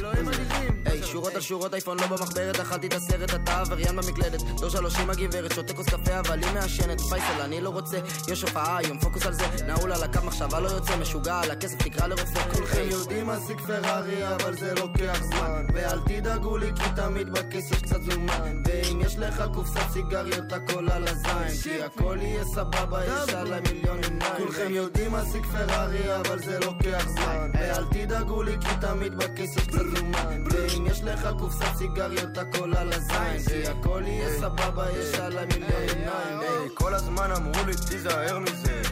[1.14, 4.42] שורות על שורות אייפון לא במחברת אכלתי את הסרט אתה עבריין במקלדת.
[4.42, 7.00] דור שלוש עם הגברת שותה כוס קפה אבל היא מעשנת.
[7.00, 7.98] פייסל אני לא רוצה
[8.28, 9.44] יש הופעה היום פוקוס על זה.
[9.66, 12.50] נעול על הקו מחשבה לא יוצא משוגע על הכסף תקרא לרופא.
[12.52, 15.66] כולכם יודעים להשיג פרארי אבל זה לוקח זמן.
[15.74, 18.62] ואל תדאגו לי כי תמיד בכיס יש קצת זומן.
[18.64, 21.62] ואם יש לך קופסת סיגריות הכל על הזין.
[21.62, 24.34] כי הכל יהיה סבבה יש עליי מיליון עיניים.
[24.36, 27.50] כולכם יודעים להשיג פרארי אבל זה לוקח זמן.
[27.54, 30.44] ואל תדאגו לי כי תמיד בכיס יש קצת זומן.
[30.50, 33.42] ואם יש לך קופסת סיגריות הכל על הזין.
[33.48, 36.68] כי הכל יהיה סבבה יש עליי מיליון עיניים.
[36.74, 38.82] כל הזמן אמרו לי תיזהר מזה,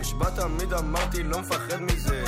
[0.00, 2.24] נשבע תמיד אמרתי לא מפחד מזה,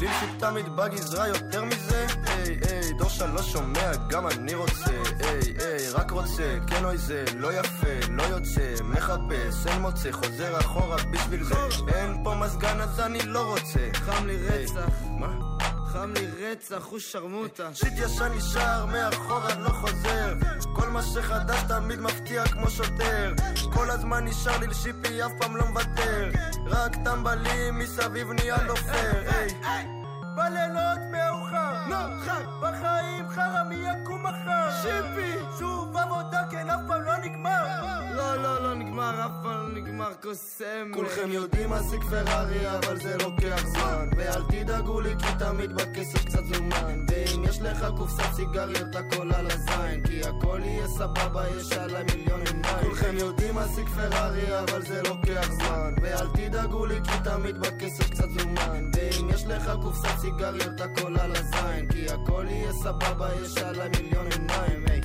[0.00, 4.90] ליל שיפ תמיד בגזרה יותר מזה, היי, היי, דור שלוש שומע, גם אני רוצה,
[5.20, 10.58] היי, היי, רק רוצה, כן אוי זה, לא יפה, לא יוצא, מחפש, אין מוצא, חוזר
[10.60, 11.54] אחורה בשביל זה,
[11.94, 14.88] אין פה מזגן אז אני לא רוצה, חם לי רצח.
[15.18, 15.55] מה?
[15.96, 20.34] חם לי רצח הוא שרמוטה שיט ישן נשאר, מאחורה לא חוזר.
[20.74, 23.32] כל מה שחדש תמיד מפתיע כמו שוטר.
[23.74, 26.30] כל הזמן נשאר לי לשיפי, אף פעם לא מוותר.
[26.66, 29.30] רק טמבלים מסביב נהיה לא פייר.
[30.36, 31.74] בלילות מאוחר,
[32.26, 34.70] חג בחיים חרא מי יקום מחר.
[34.82, 37.66] שיפי, שוב עבודה כן אף פעם לא נגמר.
[38.16, 39.65] לא לא לא נגמר אף פעם לא
[39.96, 40.90] נגמר קוסם.
[40.94, 44.08] כולכם יודעים להשיג פרארי אבל זה לוקח זמן.
[44.16, 47.04] ואל תדאגו לי כי תמיד בכיס יש קצת זומן.
[47.08, 50.02] ואם יש לך קופסת סיגריות הכל על הזין.
[50.06, 55.50] כי הכל יהיה סבבה יש עליי מיליון עיניים כולכם יודעים להשיג פרארי אבל זה לוקח
[55.52, 55.94] זמן.
[56.02, 58.90] ואל תדאגו לי כי תמיד בכיס יש קצת זומן.
[58.94, 61.88] ואם יש לך קופסת סיגריות הכל על הזין.
[61.88, 65.00] כי הכל יהיה סבבה יש עליי מיליון עיניים היי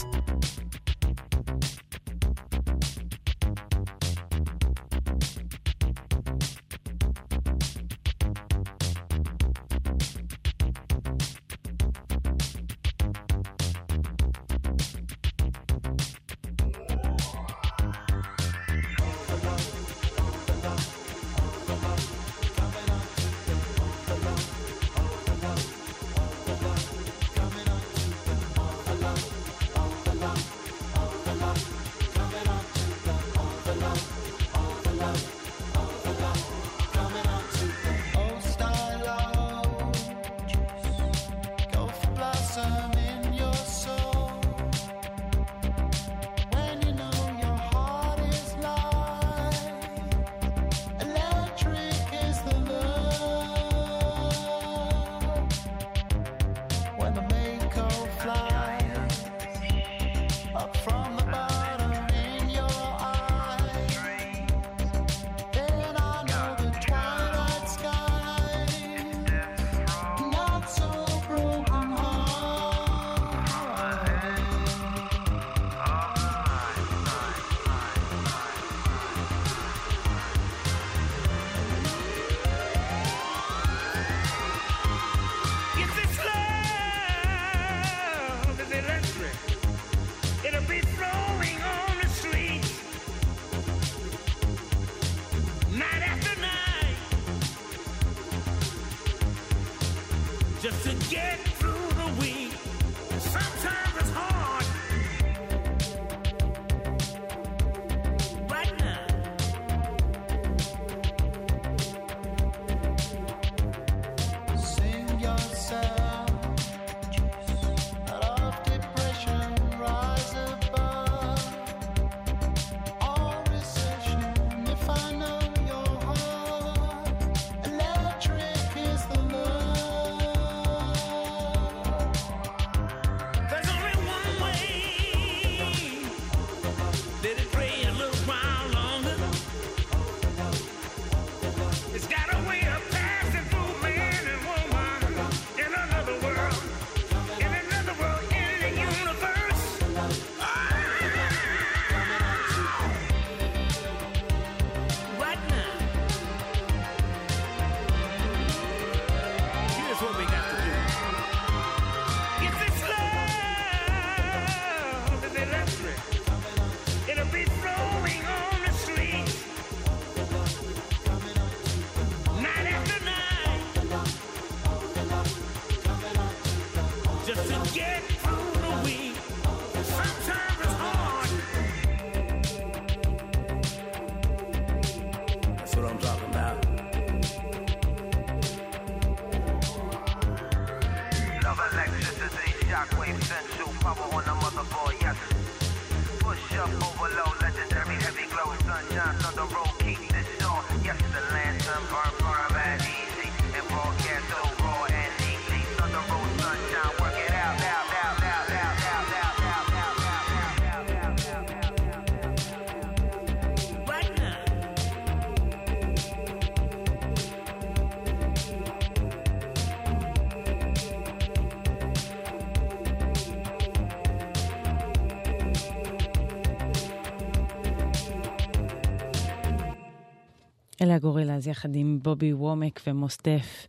[230.91, 233.67] אלה הגורילה, אז יחד עם בובי וומק ומוס דף,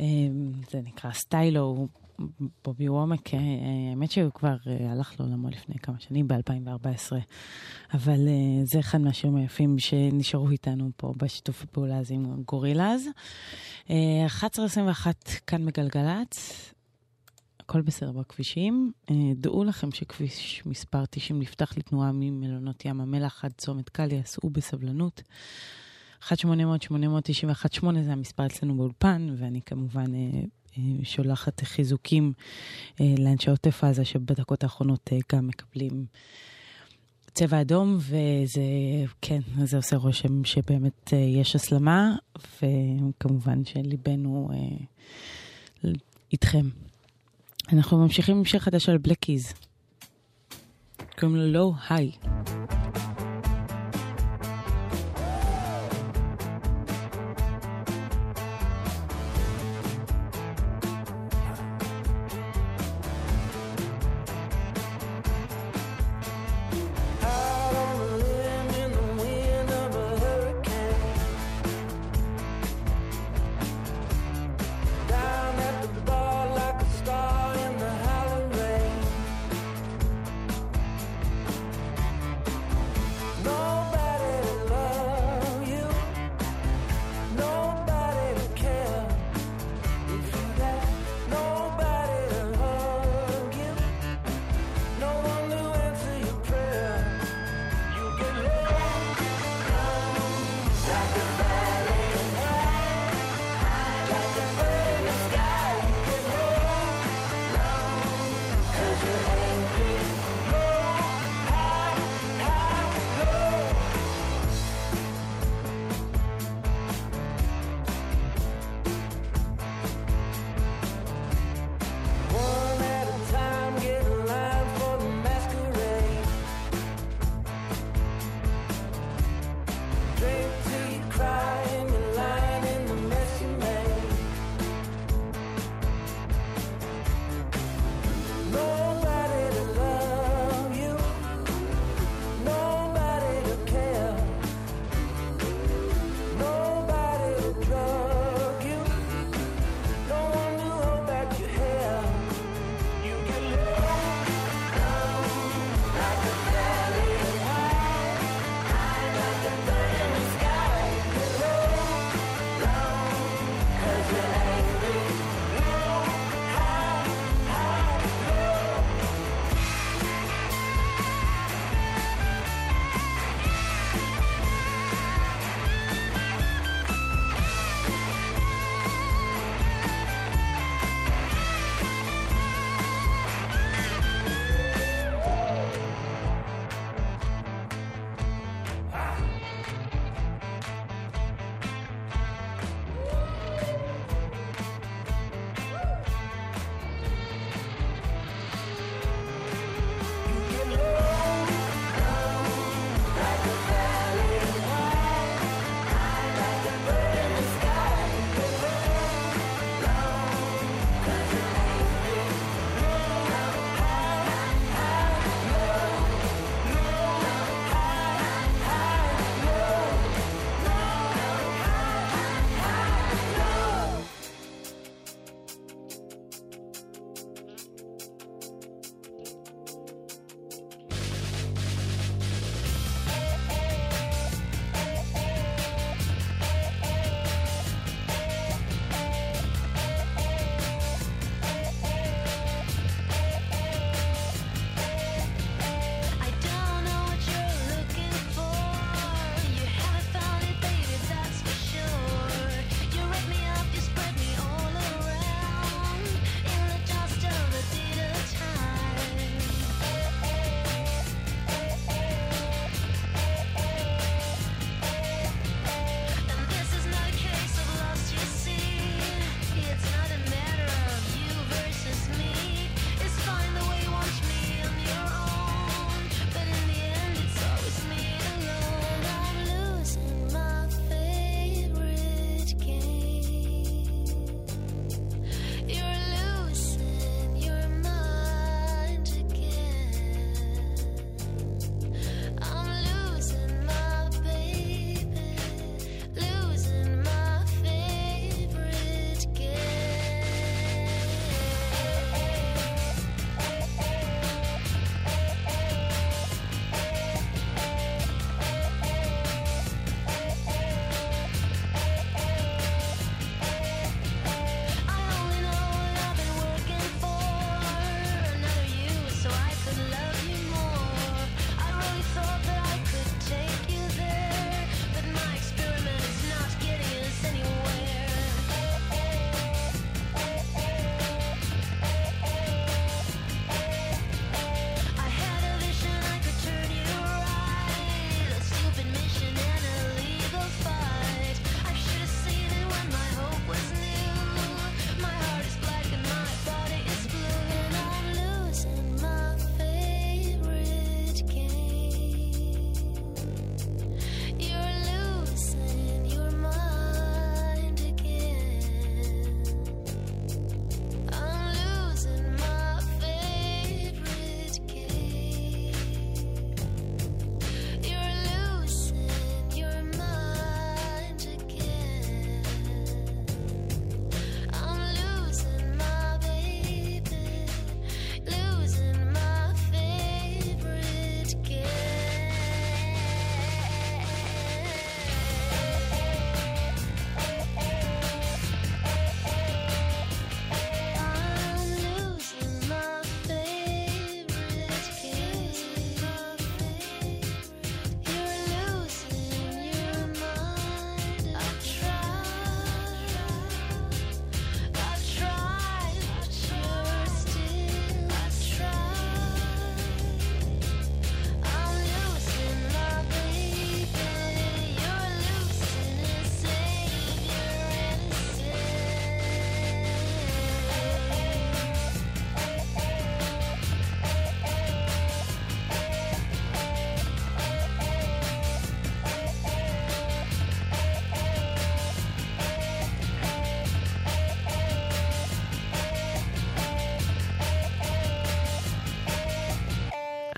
[0.00, 0.06] אה,
[0.70, 1.88] זה נקרא סטיילו.
[2.64, 3.40] בובי וומק, אה,
[3.90, 7.12] האמת שהוא כבר אה, הלך לעולמו לפני כמה שנים, ב-2014,
[7.94, 13.08] אבל אה, זה אחד מהשירים היפים שנשארו איתנו פה בשיתוף הפעולה הזה עם גורילאז.
[13.90, 15.06] אה, 11.21
[15.46, 16.72] כאן בגלגלצ,
[17.60, 18.92] הכל בסדר בכבישים.
[19.36, 25.22] דעו לכם שכביש מספר 90 נפתח לתנועה ממלונות ים המלח עד צומת קליה, סעו בסבלנות.
[26.32, 30.40] 1-800-891-8 זה המספר אצלנו באולפן, ואני כמובן אה,
[30.78, 32.32] אה, שולחת חיזוקים
[33.00, 36.06] אה, לאנשי עוטף עזה, שבדקות האחרונות אה, גם מקבלים
[37.34, 38.62] צבע אדום, וזה,
[39.22, 42.16] כן, זה עושה רושם שבאמת אה, יש הסלמה,
[42.62, 45.90] וכמובן שליבנו אה,
[46.32, 46.68] איתכם.
[47.72, 49.52] אנחנו ממשיכים עם שיר חדש של בלקיז.
[51.18, 52.10] קוראים לו לואו היי.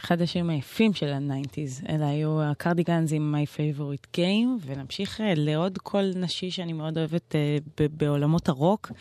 [0.09, 1.83] אחד השירים היפים של ה nineties.
[1.89, 6.99] אלה היו ה Cardigans עם My Favorite Game, ונמשיך אה, לעוד קול נשי שאני מאוד
[6.99, 8.93] אוהבת uh, בעולמות הרוק.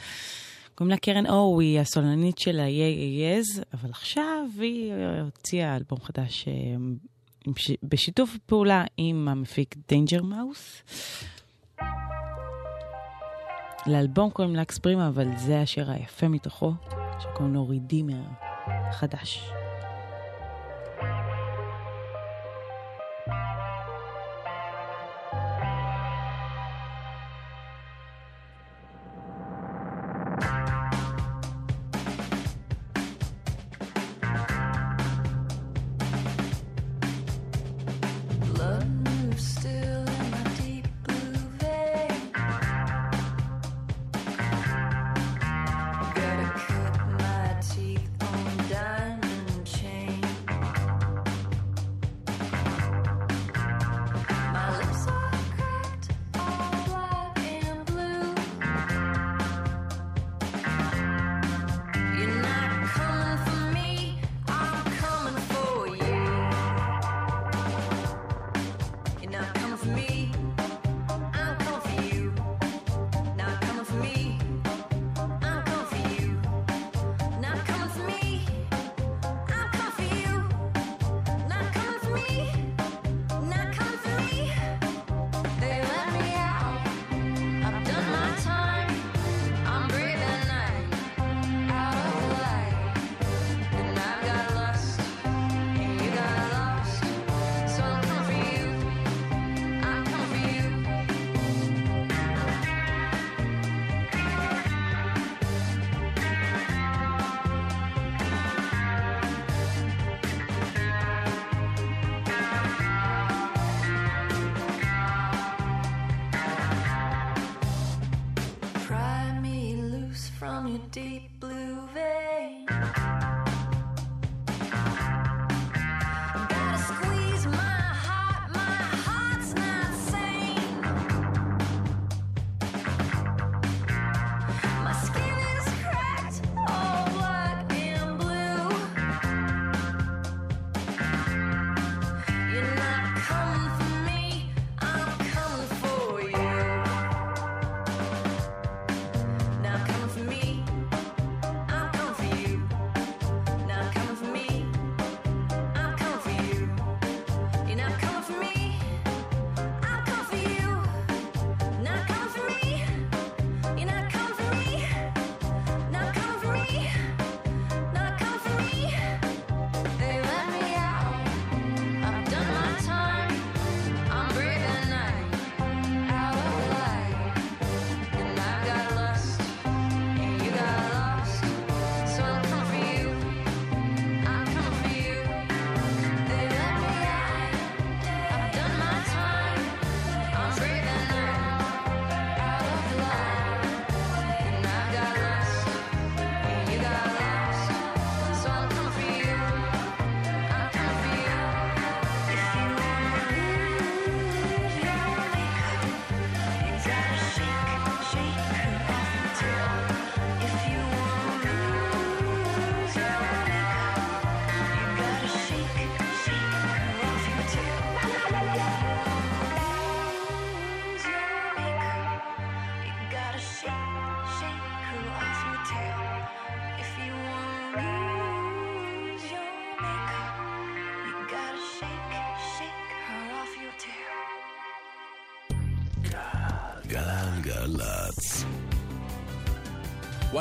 [0.76, 6.46] קוראים לה קרן אור, היא הסולנית של ה-AAS, אבל עכשיו היא אה, הוציאה אלבום חדש
[7.84, 10.82] בשיתוף פעולה עם המפיק Danger Mouse.
[13.88, 16.74] לאלבום קוראים Lux Prima, אבל זה השיר היפה מתוכו,
[17.20, 18.24] שקוראים לו רידימר
[18.92, 19.52] חדש.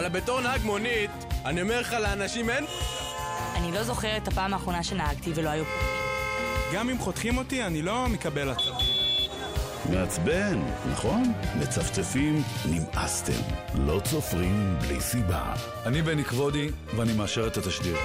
[0.06, 1.10] אבל בתור נהג מונית,
[1.44, 2.64] אני אומר לך, לאנשים אין...
[3.54, 5.64] אני לא זוכר את הפעם האחרונה שנהגתי ולא היו
[6.74, 8.56] גם אם חותכים אותי, אני לא מקבל את
[9.90, 10.60] מעצבן,
[10.92, 11.32] נכון?
[11.58, 13.42] מצפצפים, נמאסתם.
[13.74, 15.54] לא צופרים בלי סיבה.
[15.86, 17.96] אני בני כבודי, ואני מאשר את התשדיר.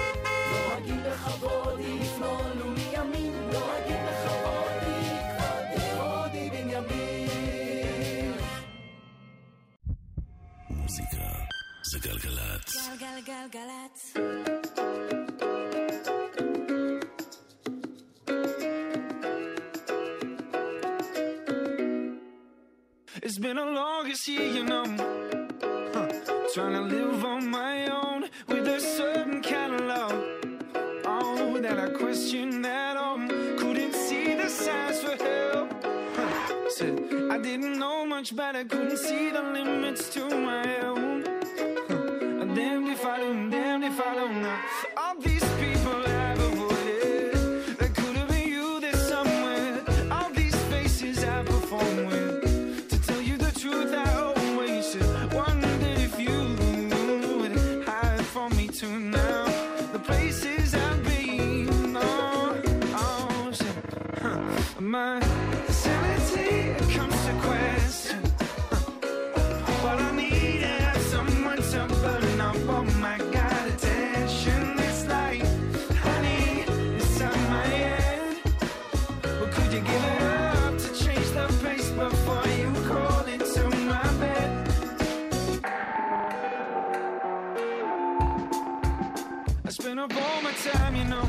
[90.72, 91.26] Time, you know,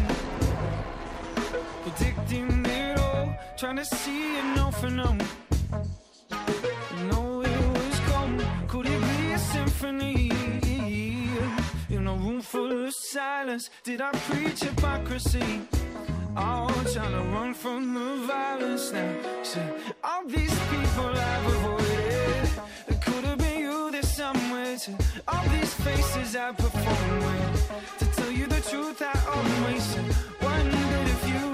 [1.84, 5.18] predicting it all, trying to see it no for no.
[7.10, 8.46] know it was gone.
[8.68, 10.32] Could it be a symphony?
[11.90, 15.62] In a room full of silence, did I preach hypocrisy?
[16.36, 19.14] Oh, trying to run from the violence now.
[19.44, 19.62] See,
[20.04, 22.50] all these people I've avoided,
[22.88, 24.78] it could have been you there somewhere.
[25.28, 29.86] All these faces I perform with, tell you the truth, I always
[30.42, 31.46] wondered if you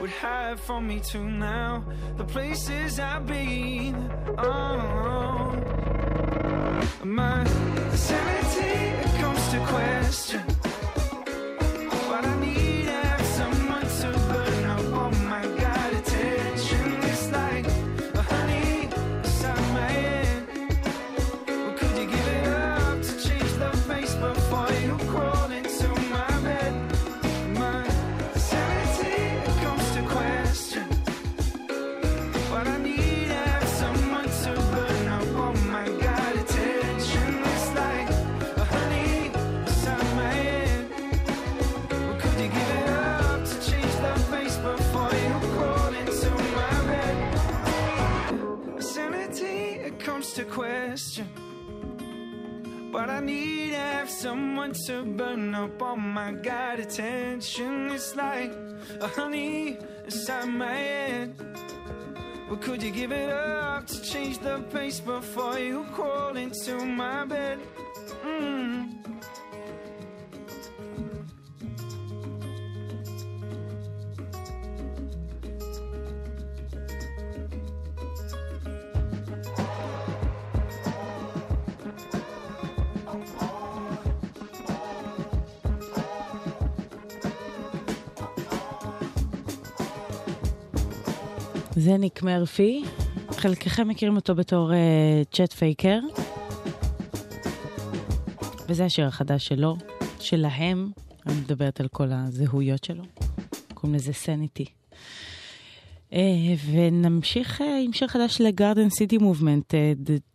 [0.00, 1.84] would hide from me too now.
[2.16, 3.94] The places I've been,
[4.38, 5.56] oh,
[7.04, 7.44] my
[7.94, 10.42] sanity comes to question.
[12.08, 12.77] But I need
[52.90, 57.90] But I need to have someone to burn up all my god attention.
[57.92, 58.52] It's like
[59.00, 61.34] a honey inside my head.
[62.48, 67.26] Well, could you give it up to change the pace before you crawl into my
[67.26, 67.58] bed?
[68.24, 69.17] Mm.
[91.78, 92.84] זה ניק מרפי,
[93.30, 96.00] חלקכם מכירים אותו בתור אה, Chet Faker.
[98.68, 99.76] וזה השיר החדש שלו,
[100.20, 100.90] שלהם,
[101.26, 103.04] אני מדברת על כל הזהויות שלו,
[103.74, 104.64] קוראים לזה Sanity.
[106.72, 109.74] ונמשיך אה, עם שיר חדש ל Garden City Movement,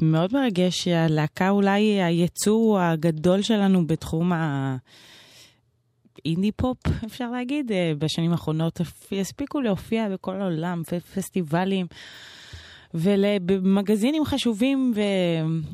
[0.02, 4.76] מאוד מרגש, הלהקה אולי היצוא הגדול שלנו בתחום ה...
[6.26, 8.82] אינדי פופ, אפשר להגיד, אה, בשנים האחרונות
[9.22, 10.84] הספיקו להופיע בכל העולם,
[11.16, 11.88] פסטיבלים
[12.94, 14.94] ובמגזינים חשובים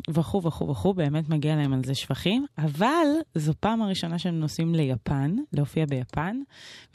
[0.09, 3.05] וכו' וכו' וכו', באמת מגיע להם על זה שבחים, אבל
[3.35, 6.41] זו פעם הראשונה שהם נוסעים ליפן, להופיע ביפן,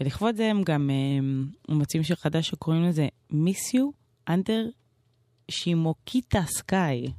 [0.00, 3.82] ולכבוד זה הם גם אה, מוצאים שיר חדש שקוראים לזה Miss You
[4.30, 4.70] Under
[5.52, 7.10] Shimokita Sky.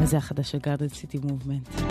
[0.00, 1.83] וזה החדש של גארדן סיטי מובמנט.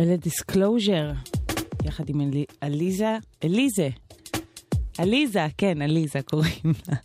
[0.00, 1.12] אלה Disclosure,
[1.84, 3.88] יחד עם אלי- עליזה, אליזה.
[4.98, 6.52] עליזה, כן, עליזה קוראים
[6.88, 6.96] לה.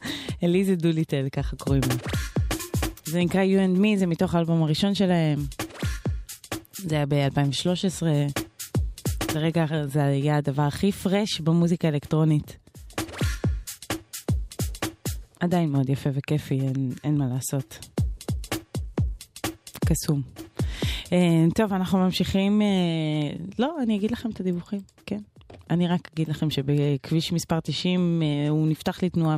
[0.44, 1.96] אליזה דוליטל, ככה קוראים לה.
[3.06, 5.40] זה נקרא You and Me, זה מתוך האלבום הראשון שלהם.
[6.78, 8.04] זה היה ב-2013.
[9.36, 12.58] לרגע זה היה הדבר הכי fresh במוזיקה האלקטרונית.
[15.40, 17.80] עדיין מאוד יפה וכיפי, אין, אין מה לעשות.
[19.86, 20.22] קסום.
[21.12, 22.62] אה, טוב, אנחנו ממשיכים...
[22.62, 22.68] אה,
[23.60, 25.20] לא, אני אגיד לכם את הדיווחים, כן.
[25.70, 29.38] אני רק אגיד לכם שבכביש מספר 90 אה, הוא נפתח לתנועה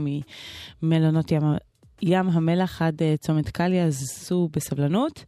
[0.84, 1.41] ממלונות ים,
[2.02, 5.26] ים המלח עד צומת קליה, אז סעו בסבלנות.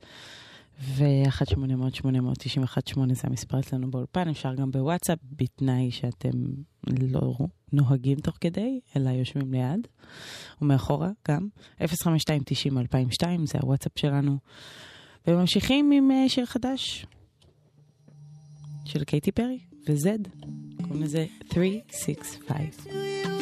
[0.81, 6.29] ו-1-800-891-8 זה המספר אצלנו באולפן, אפשר גם בוואטסאפ, בתנאי שאתם
[6.87, 7.35] לא
[7.73, 9.87] נוהגים תוך כדי, אלא יושבים ליד,
[10.61, 11.47] ומאחורה גם.
[11.81, 11.85] 052-90-2002
[13.45, 14.37] זה הוואטסאפ שלנו.
[15.27, 17.05] וממשיכים עם אה, שיר חדש
[18.85, 20.19] של קייטי פרי וזד,
[20.83, 23.34] קוראים לזה 365.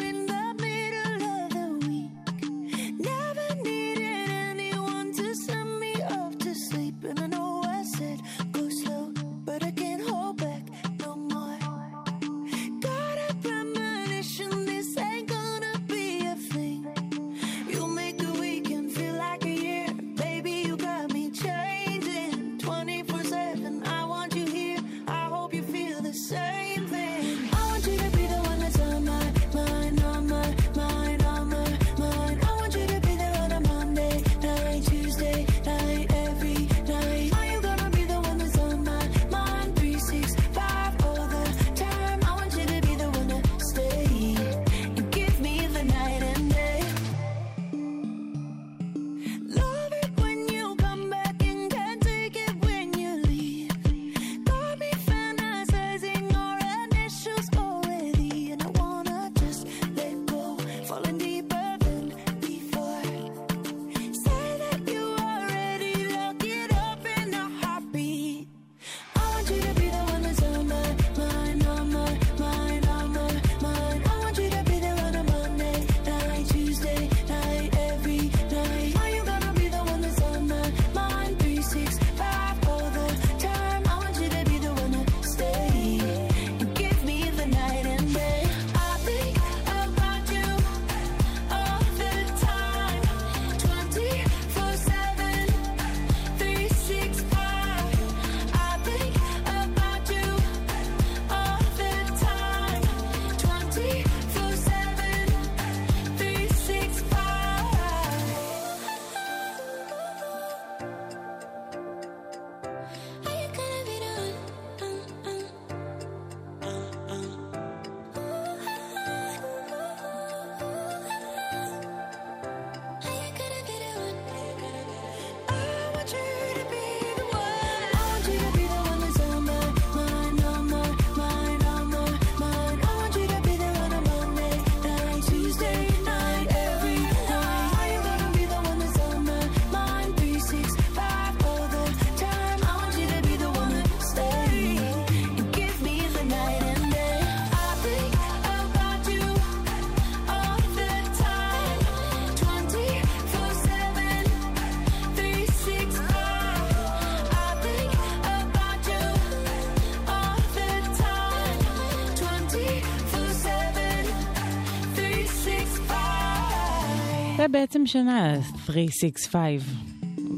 [167.83, 169.61] 20 שנה, 365.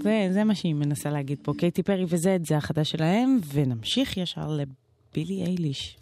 [0.04, 1.54] זה, זה מה שהיא מנסה להגיד פה.
[1.58, 5.98] קייטי פרי וזד, זה החדש שלהם, ונמשיך ישר לבילי אייליש,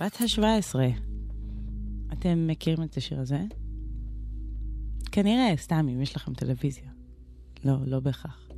[0.00, 0.74] בת ה-17.
[2.12, 3.38] אתם מכירים את השיר הזה?
[5.12, 6.90] כנראה, סתם, אם יש לכם טלוויזיה.
[7.64, 8.48] לא, לא בהכרח.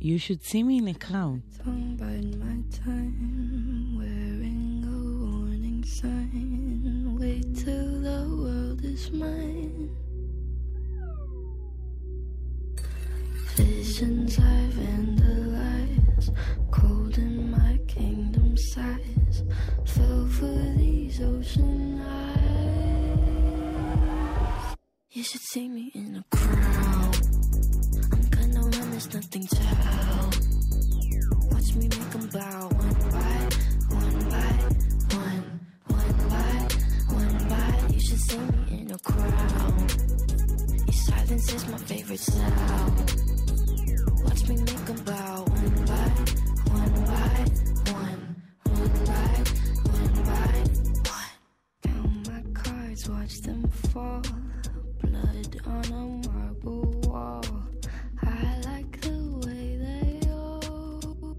[0.00, 1.42] You should see me in a crown.
[1.58, 7.18] Don't bide my time wearing a warning sign.
[7.20, 8.59] Wait till the world.
[8.84, 9.90] Is mine.
[13.56, 16.30] Visions I vandalize,
[16.70, 19.42] cold in my kingdom size.
[19.84, 22.40] Fell for these ocean eyes.
[25.10, 27.16] You should see me in a crowd.
[28.12, 30.34] I'm gonna run, there's nothing to help.
[31.52, 33.48] Watch me make 'em bow one by
[33.98, 34.52] one by
[35.16, 35.44] one,
[35.88, 36.54] one by
[37.12, 37.68] one by.
[37.92, 39.92] You should see me no crowd.
[40.86, 43.12] Your silence is my favorite sound.
[44.24, 46.10] Watch me make a bow one by
[46.74, 47.44] one by
[47.92, 48.22] one,
[48.64, 49.30] one by
[49.90, 50.50] one by
[51.10, 51.30] one.
[51.84, 54.22] Count my cards, watch them fall.
[55.02, 57.44] Blood on a marble wall.
[58.24, 61.36] I like the way they all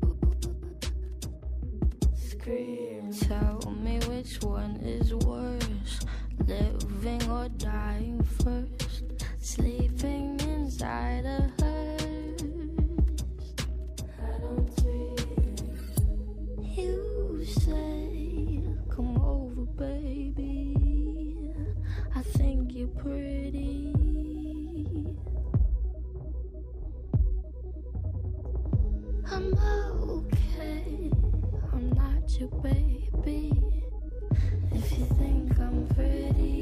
[2.15, 3.11] scream.
[3.11, 5.99] Tell me which one is worse.
[6.47, 9.03] Live or dying first,
[9.39, 12.43] sleeping inside a hearse.
[14.21, 15.15] I don't dream.
[16.61, 20.77] You say, Come over, baby.
[22.15, 23.95] I think you're pretty.
[29.25, 29.55] I'm
[30.07, 31.09] okay,
[31.73, 33.59] I'm not your baby.
[34.71, 36.60] If you think I'm pretty.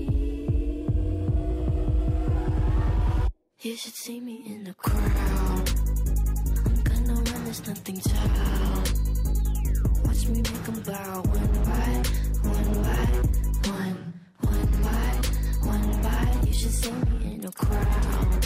[3.61, 5.69] You should see me in the crowd.
[6.65, 8.91] I'm gonna run this nothing child.
[10.05, 12.03] Watch me make them bow one by
[12.47, 13.03] one by
[13.67, 15.11] one, one by
[15.67, 16.47] one by.
[16.47, 18.45] You should see me in the crowd.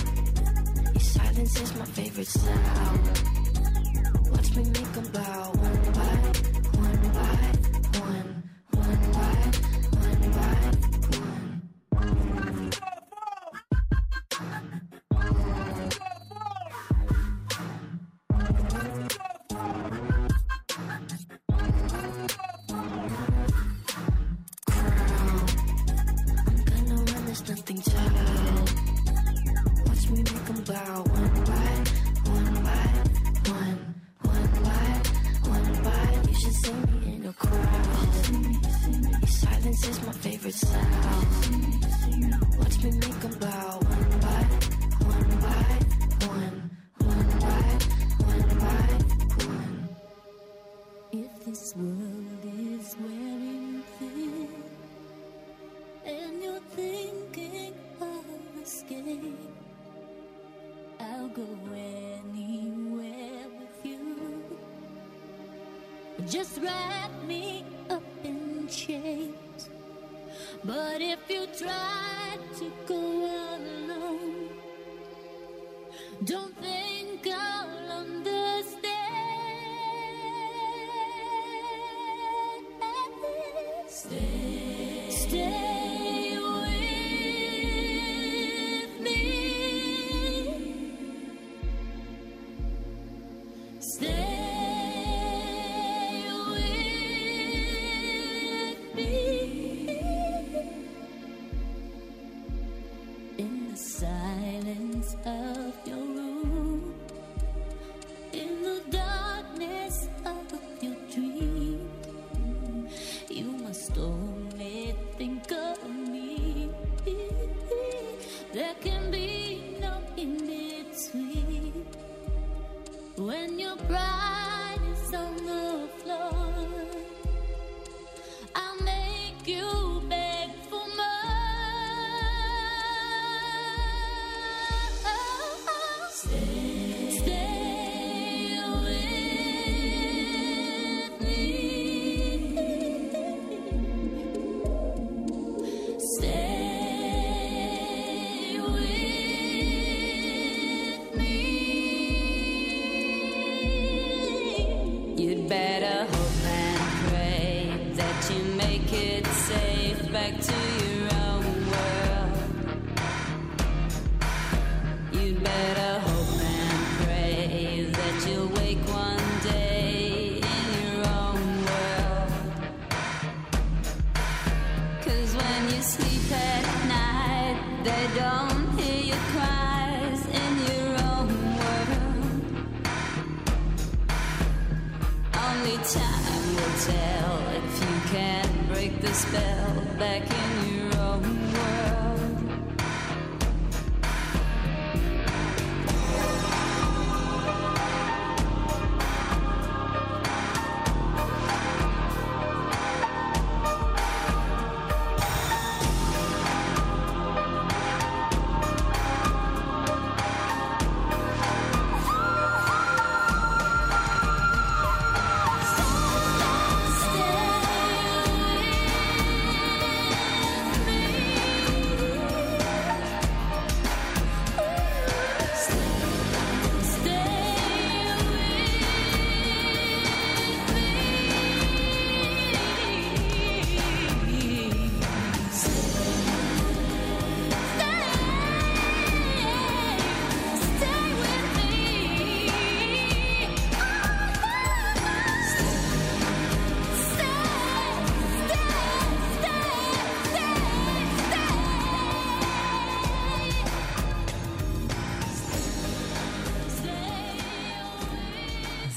[0.95, 3.01] Your silence is my favorite sound.
[4.31, 5.51] Watch me make them bow
[40.53, 41.85] sound.
[42.57, 43.82] Watch me make a bow.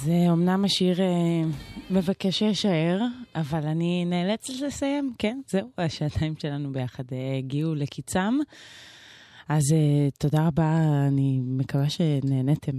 [0.06, 1.42] זה אומנם השיר אה,
[1.90, 3.00] מבקש להישאר,
[3.34, 8.38] אבל אני נאלצת לסיים, כן, זהו, השעתיים שלנו ביחד אה, הגיעו לקיצם.
[9.48, 12.72] אז אה, תודה רבה, אני מקווה שנהניתם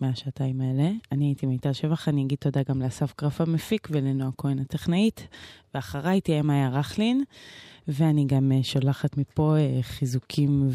[0.00, 0.90] מהשעתיים האלה.
[1.12, 5.28] אני הייתי מיטל שבח, אני אגיד תודה גם לאסף גרף המפיק ולנועה כהן הטכנאית,
[5.74, 7.24] ואחריי תהיה מאיה רכלין,
[7.88, 10.68] ואני גם שולחת מפה חיזוקים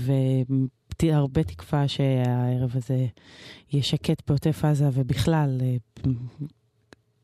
[1.03, 3.05] והרבה תקווה שהערב הזה
[3.72, 6.11] יהיה שקט בעוטף עזה, ובכלל, אה,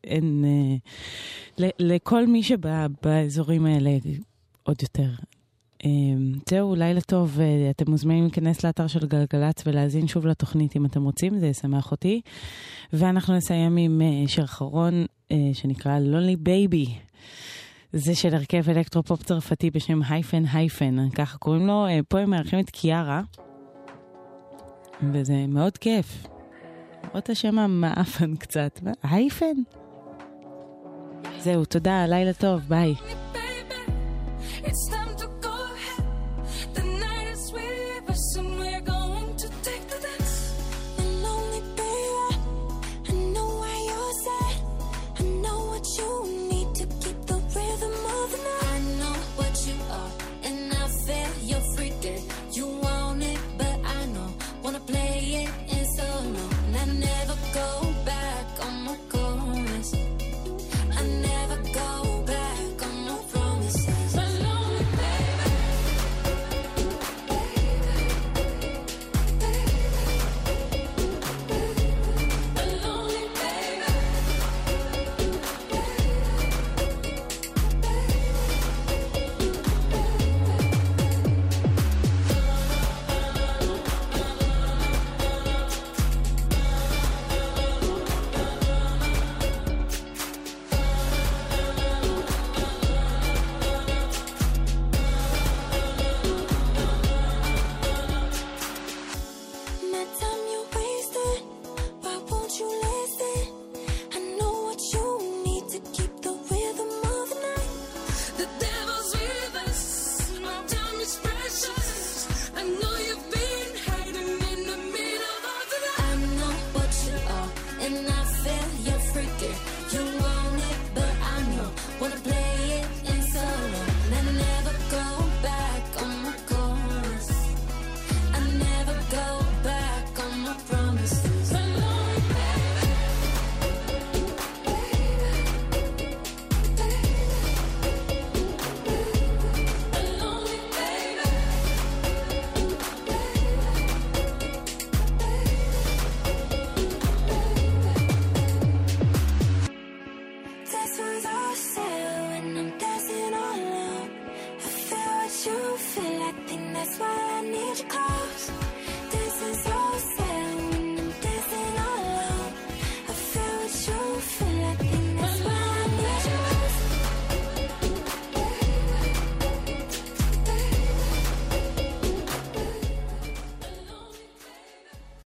[0.03, 0.45] אין...
[0.45, 3.97] אה, לכל מי שבאזורים האלה
[4.63, 5.09] עוד יותר.
[5.85, 5.89] אה,
[6.49, 7.39] זהו, לילה טוב,
[7.69, 12.21] אתם מוזמנים להיכנס לאתר של גלגלצ ולהאזין שוב לתוכנית אם אתם רוצים, זה ישמח אותי.
[12.93, 15.05] ואנחנו נסיים עם שיר אחרון
[15.53, 16.89] שנקרא Lonely Baby.
[17.93, 21.85] זה של הרכב אלקטרופופ צרפתי בשם Hyphen Hyphen, ככה קוראים לו.
[22.09, 23.21] פה הם מארחים את קיארה,
[25.13, 26.27] וזה מאוד כיף.
[27.03, 28.79] למרות השם המאפן קצת.
[29.03, 29.55] הייפן?
[31.39, 32.95] זהו, תודה, לילה טוב, ביי.
[34.63, 35.00] It's